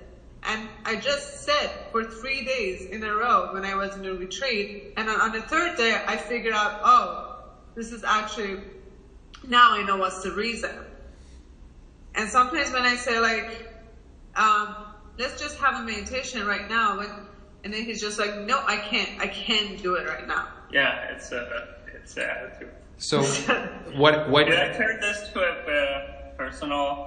And 0.42 0.70
I 0.84 0.96
just 0.96 1.44
said 1.44 1.70
for 1.90 2.04
three 2.04 2.42
days 2.42 2.86
in 2.86 3.02
a 3.02 3.14
row 3.14 3.46
when 3.50 3.64
I 3.64 3.74
was 3.74 3.96
in 3.96 4.04
a 4.04 4.14
retreat. 4.14 4.68
And 4.96 5.08
on 5.08 5.32
the 5.32 5.40
third 5.42 5.74
day, 5.74 5.96
I 6.06 6.16
figured 6.16 6.54
out, 6.54 6.74
oh, 6.82 7.14
this 7.74 7.92
is 7.92 8.04
actually, 8.04 8.60
now 9.46 9.72
I 9.72 9.82
know 9.82 9.96
what's 9.96 10.22
the 10.22 10.32
reason. 10.32 10.70
And 12.14 12.28
sometimes 12.28 12.72
when 12.72 12.84
I 12.84 12.96
say 12.96 13.18
like, 13.18 13.66
um, 14.36 14.76
let's 15.18 15.38
just 15.38 15.58
have 15.58 15.76
a 15.76 15.82
meditation 15.82 16.46
right 16.46 16.68
now, 16.68 16.98
when, 16.98 17.10
and 17.64 17.72
then 17.72 17.84
he's 17.84 18.00
just 18.00 18.18
like, 18.18 18.36
no, 18.36 18.60
I 18.66 18.76
can't, 18.76 19.10
I 19.18 19.26
can't 19.28 19.80
do 19.80 19.94
it 19.94 20.06
right 20.06 20.26
now. 20.26 20.48
Yeah, 20.70 20.98
it's 21.10 21.32
a, 21.32 21.68
it's 21.86 22.16
an 22.16 22.24
attitude. 22.24 22.70
So, 22.96 23.22
what 23.94 24.28
what? 24.28 24.46
Did 24.46 24.58
I 24.58 24.68
turn 24.68 24.98
this 25.00 25.28
to 25.32 25.40
a 25.40 25.70
uh, 25.70 26.00
personal 26.36 26.98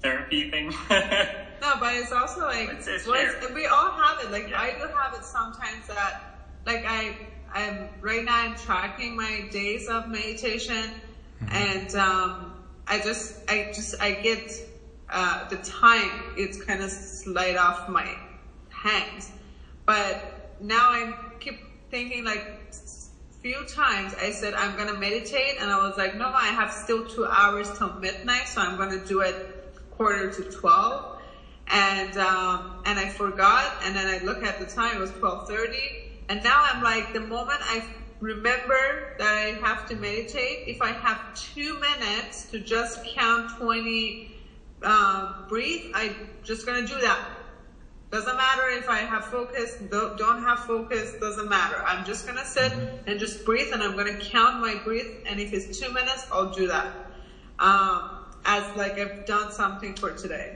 therapy 0.00 0.44
thing? 0.50 0.72
No, 1.58 1.74
but 1.80 1.94
it's 1.94 2.12
also 2.12 2.42
like 2.42 2.68
It's- 2.68 2.86
it's 2.86 3.06
well, 3.06 3.16
it's- 3.18 3.50
we 3.54 3.64
all 3.66 3.90
have 3.90 4.18
it. 4.20 4.30
Like 4.30 4.50
Yeah. 4.50 4.60
I 4.60 4.72
do 4.72 4.86
have 5.00 5.14
it 5.14 5.24
sometimes 5.24 5.86
that 5.86 6.20
like 6.66 6.84
I 6.86 7.16
I'm 7.52 7.88
right 8.00 8.24
now 8.24 8.36
I'm 8.36 8.54
tracking 8.56 9.16
my 9.16 9.42
days 9.50 9.88
of 9.88 10.06
meditation 10.08 10.96
and 11.48 11.94
um 11.94 12.52
I 12.86 12.98
just 12.98 13.36
I 13.48 13.68
just 13.72 13.94
I 14.00 14.12
get 14.12 14.62
uh 15.08 15.44
the 15.48 15.56
time 15.56 16.24
it's 16.34 16.56
kind 16.58 16.82
of 16.82 16.90
slide 16.90 17.56
off 17.56 17.86
my 17.88 18.18
hands. 18.70 19.32
But 19.86 20.18
now 20.60 20.90
I 20.90 21.14
keep 21.38 21.60
thinking 21.90 22.24
like 22.24 22.44
few 23.40 23.64
times 23.64 24.12
I 24.12 24.30
said 24.30 24.54
I'm 24.54 24.74
gonna 24.74 24.92
meditate 24.92 25.56
and 25.58 25.70
I 25.70 25.76
was 25.78 25.96
like, 25.96 26.16
no, 26.16 26.32
I 26.32 26.48
have 26.48 26.70
still 26.72 27.02
two 27.04 27.24
hours 27.24 27.70
till 27.70 27.90
midnight, 27.90 28.48
so 28.48 28.60
I'm 28.60 28.76
gonna 28.76 28.98
do 28.98 29.20
it 29.20 29.38
quarter 29.90 30.26
to 30.26 30.42
twelve. 30.42 31.04
And 31.68 32.16
um, 32.16 32.74
and 32.84 32.98
I 32.98 33.08
forgot, 33.08 33.72
and 33.80 33.94
then 33.96 34.06
I 34.06 34.18
look 34.18 34.42
at 34.42 34.58
the 34.58 34.66
time; 34.66 34.96
it 34.96 35.00
was 35.00 35.10
twelve 35.12 35.42
thirty. 35.42 35.96
And 36.28 36.42
now 36.42 36.62
I'm 36.64 36.82
like, 36.82 37.12
the 37.12 37.20
moment 37.20 37.60
I 37.62 37.84
remember 38.20 39.04
that 39.18 39.34
I 39.34 39.52
have 39.60 39.86
to 39.86 39.96
meditate, 39.96 40.64
if 40.66 40.82
I 40.82 40.92
have 40.92 41.22
two 41.34 41.78
minutes 41.78 42.44
to 42.44 42.58
just 42.60 43.04
count 43.04 43.50
twenty 43.50 44.20
um, 44.82 45.36
breathe, 45.48 45.86
I'm 45.92 46.16
just 46.42 46.66
gonna 46.66 46.82
do 46.86 47.00
that. 47.00 47.22
Doesn't 48.10 48.36
matter 48.36 48.66
if 48.68 48.88
I 48.88 48.98
have 49.00 49.24
focus, 49.24 49.76
don't, 49.76 50.40
have 50.40 50.60
focus, 50.60 51.14
doesn't 51.14 51.48
matter. 51.48 51.82
I'm 51.84 52.04
just 52.04 52.24
gonna 52.24 52.44
sit 52.44 52.72
and 53.06 53.18
just 53.18 53.44
breathe 53.44 53.72
and 53.72 53.82
I'm 53.82 53.96
gonna 53.96 54.14
count 54.14 54.58
my 54.58 54.76
breath 54.76 55.08
and 55.24 55.40
if 55.40 55.52
it's 55.52 55.66
two 55.66 55.90
minutes, 55.90 56.26
I'll 56.30 56.46
do 56.46 56.68
that. 56.68 56.92
Um, 57.58 58.10
as 58.44 58.74
like 58.74 58.96
I've 58.98 59.24
done 59.24 59.50
something 59.50 59.94
for 59.94 60.12
today. 60.12 60.54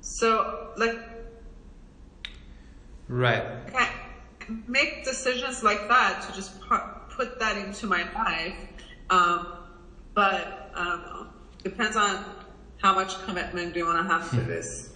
So 0.00 0.48
like, 0.76 0.98
Right. 3.08 3.44
I 3.74 3.90
make 4.66 5.04
decisions 5.04 5.62
like 5.62 5.88
that 5.88 6.22
to 6.22 6.34
just 6.34 6.60
put 7.10 7.38
that 7.38 7.56
into 7.56 7.86
my 7.86 8.10
life. 8.12 8.56
Um, 9.10 9.46
but 10.14 10.72
I 10.74 10.84
don't 10.84 11.02
know. 11.02 11.26
Depends 11.62 11.96
on 11.96 12.24
how 12.78 12.94
much 12.94 13.22
commitment 13.24 13.74
do 13.74 13.80
you 13.80 13.86
want 13.86 13.98
to 13.98 14.12
have 14.12 14.30
to 14.30 14.36
this 14.36 14.90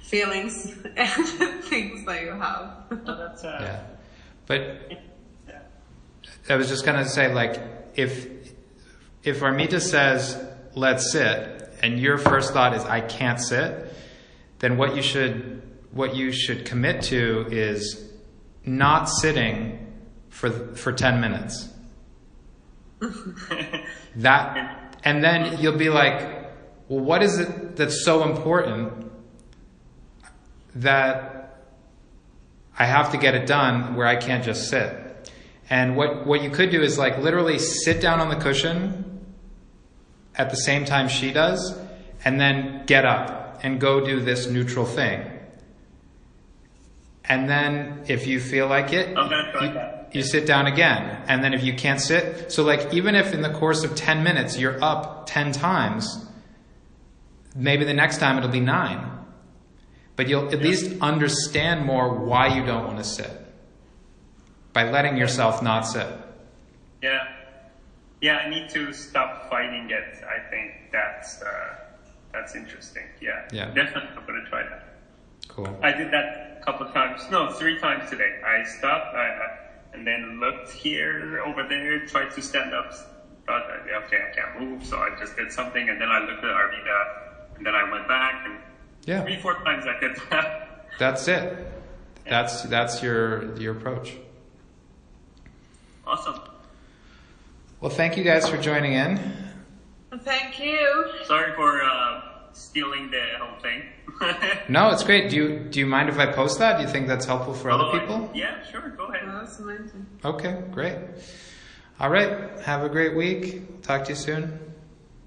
feelings 0.00 0.72
and 0.96 1.64
things 1.64 2.04
that 2.06 2.22
you 2.22 2.30
have. 2.30 2.84
Oh, 2.90 3.16
that's, 3.16 3.44
uh, 3.44 3.58
Yeah. 3.60 3.82
But 4.46 4.92
yeah. 5.48 5.58
I 6.48 6.56
was 6.56 6.68
just 6.68 6.84
gonna 6.84 7.08
say, 7.08 7.32
like, 7.32 7.60
if 7.94 8.28
if 9.24 9.40
Armita 9.40 9.80
says 9.80 10.40
let's 10.74 11.10
sit, 11.10 11.70
and 11.82 11.98
your 11.98 12.18
first 12.18 12.52
thought 12.52 12.74
is 12.74 12.84
I 12.84 13.00
can't 13.00 13.40
sit, 13.40 13.92
then 14.60 14.76
what 14.76 14.94
you 14.94 15.02
should 15.02 15.62
what 15.90 16.14
you 16.14 16.30
should 16.30 16.64
commit 16.64 17.02
to 17.04 17.46
is 17.50 18.05
not 18.66 19.08
sitting 19.08 19.94
for 20.28 20.50
for 20.74 20.92
ten 20.92 21.20
minutes. 21.20 21.68
That 24.16 24.96
and 25.04 25.22
then 25.22 25.60
you'll 25.60 25.76
be 25.76 25.90
like, 25.90 26.22
well, 26.88 27.00
what 27.00 27.22
is 27.22 27.38
it 27.38 27.76
that's 27.76 28.02
so 28.02 28.24
important 28.24 29.12
that 30.74 31.36
I 32.78 32.84
have 32.84 33.12
to 33.12 33.18
get 33.18 33.34
it 33.34 33.46
done 33.46 33.96
where 33.96 34.06
I 34.06 34.16
can't 34.16 34.44
just 34.44 34.68
sit. 34.68 35.30
And 35.70 35.96
what, 35.96 36.26
what 36.26 36.42
you 36.42 36.50
could 36.50 36.70
do 36.70 36.82
is 36.82 36.98
like 36.98 37.18
literally 37.18 37.58
sit 37.58 38.00
down 38.00 38.20
on 38.20 38.28
the 38.28 38.36
cushion 38.36 39.20
at 40.34 40.50
the 40.50 40.56
same 40.56 40.84
time 40.84 41.08
she 41.08 41.32
does, 41.32 41.78
and 42.22 42.38
then 42.38 42.84
get 42.84 43.06
up 43.06 43.60
and 43.62 43.80
go 43.80 44.04
do 44.04 44.20
this 44.20 44.46
neutral 44.46 44.84
thing. 44.84 45.22
And 47.28 47.48
then 47.48 48.04
if 48.06 48.26
you 48.26 48.38
feel 48.40 48.68
like 48.68 48.92
it, 48.92 49.08
I'm 49.16 49.28
gonna 49.28 49.52
try 49.52 50.06
you, 50.12 50.20
you 50.20 50.22
sit 50.22 50.46
down 50.46 50.66
again. 50.66 51.24
And 51.26 51.42
then 51.42 51.54
if 51.54 51.64
you 51.64 51.74
can't 51.74 52.00
sit, 52.00 52.52
so 52.52 52.62
like 52.62 52.94
even 52.94 53.14
if 53.14 53.34
in 53.34 53.42
the 53.42 53.50
course 53.50 53.82
of 53.84 53.94
10 53.96 54.22
minutes 54.22 54.58
you're 54.58 54.82
up 54.82 55.26
10 55.26 55.52
times, 55.52 56.24
maybe 57.54 57.84
the 57.84 57.94
next 57.94 58.18
time 58.18 58.38
it'll 58.38 58.50
be 58.50 58.60
nine. 58.60 59.10
But 60.14 60.28
you'll 60.28 60.48
at 60.52 60.62
least 60.62 61.00
understand 61.02 61.84
more 61.84 62.14
why 62.14 62.56
you 62.56 62.64
don't 62.64 62.86
want 62.86 62.98
to 62.98 63.04
sit 63.04 63.30
by 64.72 64.90
letting 64.90 65.16
yourself 65.16 65.62
not 65.62 65.82
sit. 65.82 66.06
Yeah. 67.02 67.28
Yeah, 68.22 68.36
I 68.36 68.48
need 68.48 68.70
to 68.70 68.92
stop 68.92 69.50
fighting 69.50 69.90
it. 69.90 70.24
I 70.24 70.48
think 70.48 70.90
that's 70.90 71.42
uh, 71.42 71.76
that's 72.32 72.54
interesting. 72.54 73.04
Yeah. 73.20 73.46
Yeah. 73.52 73.66
Definitely, 73.66 74.16
I'm 74.16 74.26
gonna 74.26 74.48
try 74.48 74.62
that. 74.62 74.95
Cool. 75.48 75.78
I 75.82 75.92
did 75.92 76.10
that 76.12 76.58
a 76.60 76.64
couple 76.64 76.86
of 76.86 76.92
times. 76.92 77.22
No, 77.30 77.50
three 77.52 77.78
times 77.78 78.10
today. 78.10 78.40
I 78.44 78.64
stopped 78.64 79.14
I, 79.14 79.18
I, 79.28 79.58
and 79.94 80.06
then 80.06 80.40
looked 80.40 80.70
here, 80.72 81.40
over 81.46 81.66
there, 81.68 82.06
tried 82.06 82.30
to 82.32 82.42
stand 82.42 82.74
up. 82.74 82.92
Thought, 83.46 83.62
uh, 83.70 84.04
okay, 84.06 84.18
I 84.30 84.34
can't 84.34 84.60
move, 84.60 84.84
so 84.84 84.98
I 84.98 85.10
just 85.18 85.36
did 85.36 85.52
something, 85.52 85.88
and 85.88 86.00
then 86.00 86.08
I 86.08 86.18
looked 86.18 86.44
at 86.44 86.50
Arvita, 86.50 87.56
and 87.56 87.64
then 87.66 87.74
I 87.74 87.90
went 87.90 88.08
back, 88.08 88.44
and 88.46 88.58
Yeah. 89.06 89.22
three, 89.22 89.40
four 89.40 89.54
times 89.64 89.84
I 89.86 89.98
did 90.00 90.16
that. 90.30 90.86
That's 90.98 91.28
it. 91.28 91.72
That's 92.28 92.62
that's 92.64 93.02
your 93.04 93.56
your 93.56 93.76
approach. 93.76 94.16
awesome. 96.04 96.40
Well, 97.80 97.90
thank 97.90 98.16
you 98.16 98.24
guys 98.24 98.48
for 98.48 98.56
joining 98.56 98.94
in. 98.94 99.20
Thank 100.20 100.58
you. 100.58 101.08
Sorry 101.24 101.54
for 101.54 101.82
uh, 101.84 102.22
stealing 102.52 103.10
the 103.10 103.22
whole 103.38 103.60
thing. 103.60 103.82
No, 104.68 104.90
it's 104.90 105.04
great. 105.04 105.30
Do 105.30 105.36
you 105.36 105.58
do 105.70 105.78
you 105.80 105.86
mind 105.86 106.08
if 106.08 106.18
I 106.18 106.26
post 106.26 106.58
that? 106.58 106.76
Do 106.78 106.82
you 106.82 106.88
think 106.88 107.06
that's 107.06 107.24
helpful 107.26 107.54
for 107.54 107.70
other 107.70 107.98
people? 107.98 108.30
Yeah, 108.34 108.62
sure, 108.64 108.88
go 108.90 109.06
ahead. 109.06 109.28
That's 109.28 109.58
amazing. 109.58 110.06
Okay, 110.24 110.62
great. 110.72 110.96
All 112.00 112.10
right. 112.10 112.58
Have 112.60 112.82
a 112.82 112.88
great 112.88 113.16
week. 113.16 113.82
Talk 113.82 114.04
to 114.04 114.10
you 114.10 114.16
soon. 114.16 114.58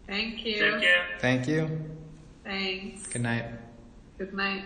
Thank 0.07 0.45
you. 0.45 0.59
Take 0.59 0.81
care. 0.81 1.05
Thank 1.19 1.47
you. 1.47 1.69
Thanks. 2.43 3.07
Good 3.07 3.21
night. 3.21 3.45
Good 4.17 4.33
night. 4.33 4.65